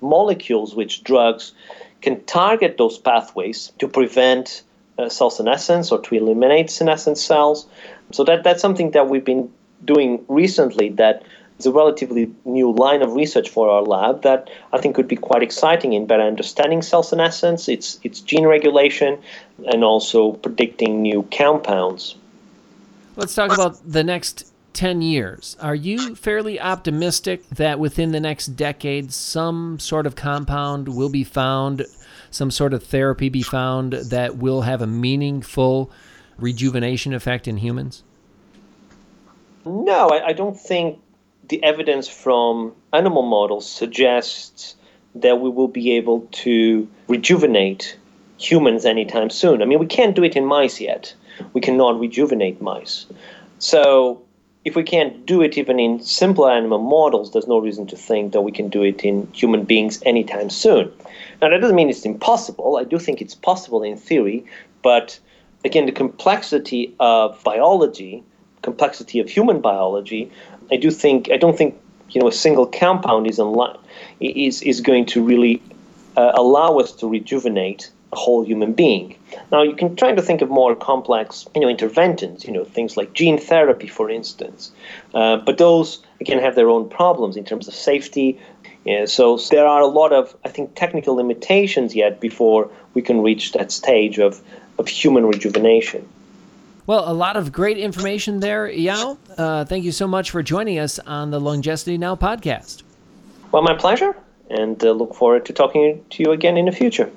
molecules, 0.00 0.74
which 0.74 1.04
drugs 1.04 1.52
can 2.00 2.22
target 2.24 2.76
those 2.78 2.98
pathways 2.98 3.72
to 3.78 3.88
prevent 3.88 4.62
uh, 4.98 5.08
cell 5.08 5.30
senescence 5.30 5.90
or 5.92 6.00
to 6.00 6.14
eliminate 6.14 6.70
senescent 6.70 7.16
cells. 7.16 7.66
So 8.10 8.24
that, 8.24 8.44
that's 8.44 8.60
something 8.60 8.90
that 8.90 9.08
we've 9.08 9.24
been 9.24 9.50
doing 9.84 10.24
recently 10.28 10.90
that 10.90 11.22
is 11.58 11.66
a 11.66 11.72
relatively 11.72 12.30
new 12.44 12.72
line 12.72 13.02
of 13.02 13.12
research 13.12 13.48
for 13.48 13.70
our 13.70 13.82
lab 13.82 14.22
that 14.22 14.50
I 14.72 14.78
think 14.78 14.94
could 14.94 15.08
be 15.08 15.16
quite 15.16 15.42
exciting 15.42 15.92
in 15.92 16.06
better 16.06 16.22
understanding 16.22 16.82
cell 16.82 17.02
senescence, 17.02 17.68
its, 17.68 18.00
its 18.02 18.20
gene 18.20 18.46
regulation, 18.46 19.18
and 19.66 19.84
also 19.84 20.32
predicting 20.32 21.02
new 21.02 21.26
compounds. 21.32 22.16
Let's 23.16 23.34
talk 23.34 23.52
about 23.52 23.78
the 23.90 24.02
next 24.02 24.51
10 24.74 25.02
years, 25.02 25.56
are 25.60 25.74
you 25.74 26.14
fairly 26.14 26.60
optimistic 26.60 27.48
that 27.50 27.78
within 27.78 28.12
the 28.12 28.20
next 28.20 28.48
decade 28.48 29.12
some 29.12 29.78
sort 29.78 30.06
of 30.06 30.16
compound 30.16 30.88
will 30.88 31.08
be 31.08 31.24
found, 31.24 31.84
some 32.30 32.50
sort 32.50 32.72
of 32.74 32.82
therapy 32.82 33.28
be 33.28 33.42
found 33.42 33.92
that 33.92 34.36
will 34.36 34.62
have 34.62 34.82
a 34.82 34.86
meaningful 34.86 35.90
rejuvenation 36.38 37.12
effect 37.12 37.46
in 37.46 37.58
humans? 37.58 38.02
No, 39.64 40.08
I, 40.08 40.28
I 40.28 40.32
don't 40.32 40.58
think 40.58 40.98
the 41.48 41.62
evidence 41.62 42.08
from 42.08 42.74
animal 42.92 43.22
models 43.22 43.70
suggests 43.70 44.76
that 45.14 45.40
we 45.40 45.50
will 45.50 45.68
be 45.68 45.92
able 45.92 46.22
to 46.32 46.88
rejuvenate 47.08 47.98
humans 48.38 48.84
anytime 48.84 49.30
soon. 49.30 49.62
I 49.62 49.66
mean, 49.66 49.78
we 49.78 49.86
can't 49.86 50.16
do 50.16 50.24
it 50.24 50.36
in 50.36 50.46
mice 50.46 50.80
yet. 50.80 51.14
We 51.52 51.60
cannot 51.60 52.00
rejuvenate 52.00 52.60
mice. 52.60 53.06
So 53.58 54.21
if 54.64 54.76
we 54.76 54.82
can't 54.82 55.26
do 55.26 55.42
it 55.42 55.58
even 55.58 55.80
in 55.80 56.00
simpler 56.00 56.50
animal 56.50 56.78
models, 56.78 57.32
there's 57.32 57.48
no 57.48 57.58
reason 57.58 57.86
to 57.88 57.96
think 57.96 58.32
that 58.32 58.42
we 58.42 58.52
can 58.52 58.68
do 58.68 58.82
it 58.82 59.04
in 59.04 59.26
human 59.32 59.64
beings 59.64 60.00
anytime 60.06 60.50
soon. 60.50 60.92
Now, 61.40 61.48
that 61.50 61.60
doesn't 61.60 61.74
mean 61.74 61.90
it's 61.90 62.04
impossible. 62.04 62.76
I 62.76 62.84
do 62.84 62.98
think 62.98 63.20
it's 63.20 63.34
possible 63.34 63.82
in 63.82 63.96
theory, 63.96 64.44
but 64.82 65.18
again, 65.64 65.86
the 65.86 65.92
complexity 65.92 66.94
of 67.00 67.42
biology, 67.42 68.22
complexity 68.62 69.18
of 69.18 69.28
human 69.28 69.60
biology, 69.60 70.30
I 70.70 70.76
do 70.76 70.90
think 70.90 71.30
I 71.30 71.36
don't 71.36 71.58
think 71.58 71.78
you 72.10 72.20
know 72.20 72.28
a 72.28 72.32
single 72.32 72.66
compound 72.66 73.26
is 73.26 73.38
unli- 73.38 73.78
is 74.20 74.62
is 74.62 74.80
going 74.80 75.06
to 75.06 75.22
really 75.22 75.60
uh, 76.16 76.32
allow 76.34 76.78
us 76.78 76.92
to 76.92 77.08
rejuvenate 77.08 77.90
a 78.12 78.16
whole 78.16 78.44
human 78.44 78.72
being. 78.72 79.16
Now 79.50 79.62
you 79.62 79.74
can 79.74 79.96
try 79.96 80.12
to 80.12 80.22
think 80.22 80.42
of 80.42 80.50
more 80.50 80.76
complex, 80.76 81.46
you 81.54 81.60
know, 81.60 81.68
interventions, 81.68 82.44
you 82.44 82.52
know, 82.52 82.64
things 82.64 82.96
like 82.96 83.14
gene 83.14 83.38
therapy, 83.38 83.86
for 83.86 84.10
instance. 84.10 84.70
Uh, 85.14 85.36
but 85.36 85.58
those 85.58 86.02
again 86.20 86.38
have 86.38 86.54
their 86.54 86.68
own 86.68 86.88
problems 86.88 87.36
in 87.36 87.44
terms 87.44 87.68
of 87.68 87.74
safety. 87.74 88.38
Yeah, 88.84 89.06
so 89.06 89.36
there 89.50 89.66
are 89.66 89.80
a 89.80 89.86
lot 89.86 90.12
of, 90.12 90.34
I 90.44 90.48
think, 90.48 90.74
technical 90.74 91.14
limitations 91.14 91.94
yet 91.94 92.20
before 92.20 92.68
we 92.94 93.02
can 93.02 93.22
reach 93.22 93.52
that 93.52 93.70
stage 93.70 94.18
of, 94.18 94.40
of 94.78 94.88
human 94.88 95.24
rejuvenation. 95.24 96.08
Well, 96.84 97.08
a 97.08 97.14
lot 97.14 97.36
of 97.36 97.52
great 97.52 97.78
information 97.78 98.40
there, 98.40 98.68
João. 98.68 99.16
Uh, 99.38 99.64
thank 99.64 99.84
you 99.84 99.92
so 99.92 100.08
much 100.08 100.32
for 100.32 100.42
joining 100.42 100.80
us 100.80 100.98
on 100.98 101.30
the 101.30 101.38
Longevity 101.38 101.96
Now 101.96 102.16
podcast. 102.16 102.82
Well, 103.52 103.62
my 103.62 103.74
pleasure, 103.74 104.16
and 104.50 104.82
uh, 104.82 104.90
look 104.90 105.14
forward 105.14 105.46
to 105.46 105.52
talking 105.52 106.04
to 106.10 106.22
you 106.24 106.32
again 106.32 106.56
in 106.56 106.64
the 106.64 106.72
future. 106.72 107.08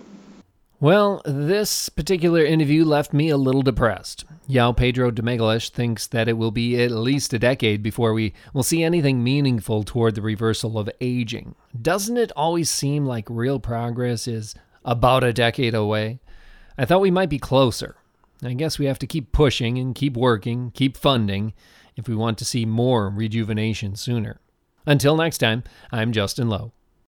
Well, 0.81 1.21
this 1.23 1.87
particular 1.87 2.43
interview 2.43 2.83
left 2.83 3.13
me 3.13 3.29
a 3.29 3.37
little 3.37 3.61
depressed. 3.61 4.25
João 4.49 4.75
Pedro 4.75 5.09
de 5.09 5.21
Magalhães 5.21 5.69
thinks 5.69 6.05
that 6.07 6.27
it 6.27 6.37
will 6.37 6.51
be 6.51 6.81
at 6.81 6.91
least 6.91 7.33
a 7.33 7.39
decade 7.39 7.81
before 7.81 8.13
we 8.13 8.33
will 8.53 8.61
see 8.61 8.83
anything 8.83 9.23
meaningful 9.23 9.83
toward 9.83 10.15
the 10.15 10.21
reversal 10.21 10.77
of 10.77 10.89
aging. 10.99 11.55
Doesn't 11.81 12.17
it 12.17 12.33
always 12.35 12.69
seem 12.69 13.05
like 13.05 13.25
real 13.29 13.59
progress 13.59 14.27
is 14.27 14.53
about 14.83 15.23
a 15.23 15.31
decade 15.31 15.73
away? 15.73 16.19
I 16.77 16.83
thought 16.83 17.01
we 17.01 17.11
might 17.11 17.29
be 17.29 17.39
closer. 17.39 17.95
I 18.43 18.53
guess 18.53 18.77
we 18.77 18.85
have 18.85 18.99
to 18.99 19.07
keep 19.07 19.31
pushing 19.31 19.77
and 19.77 19.95
keep 19.95 20.17
working, 20.17 20.71
keep 20.71 20.97
funding, 20.97 21.53
if 21.95 22.09
we 22.09 22.15
want 22.15 22.37
to 22.39 22.45
see 22.45 22.65
more 22.65 23.09
rejuvenation 23.09 23.95
sooner. 23.95 24.41
Until 24.85 25.15
next 25.15 25.37
time, 25.37 25.63
I'm 25.91 26.11
Justin 26.11 26.49
Loew. 26.49 26.73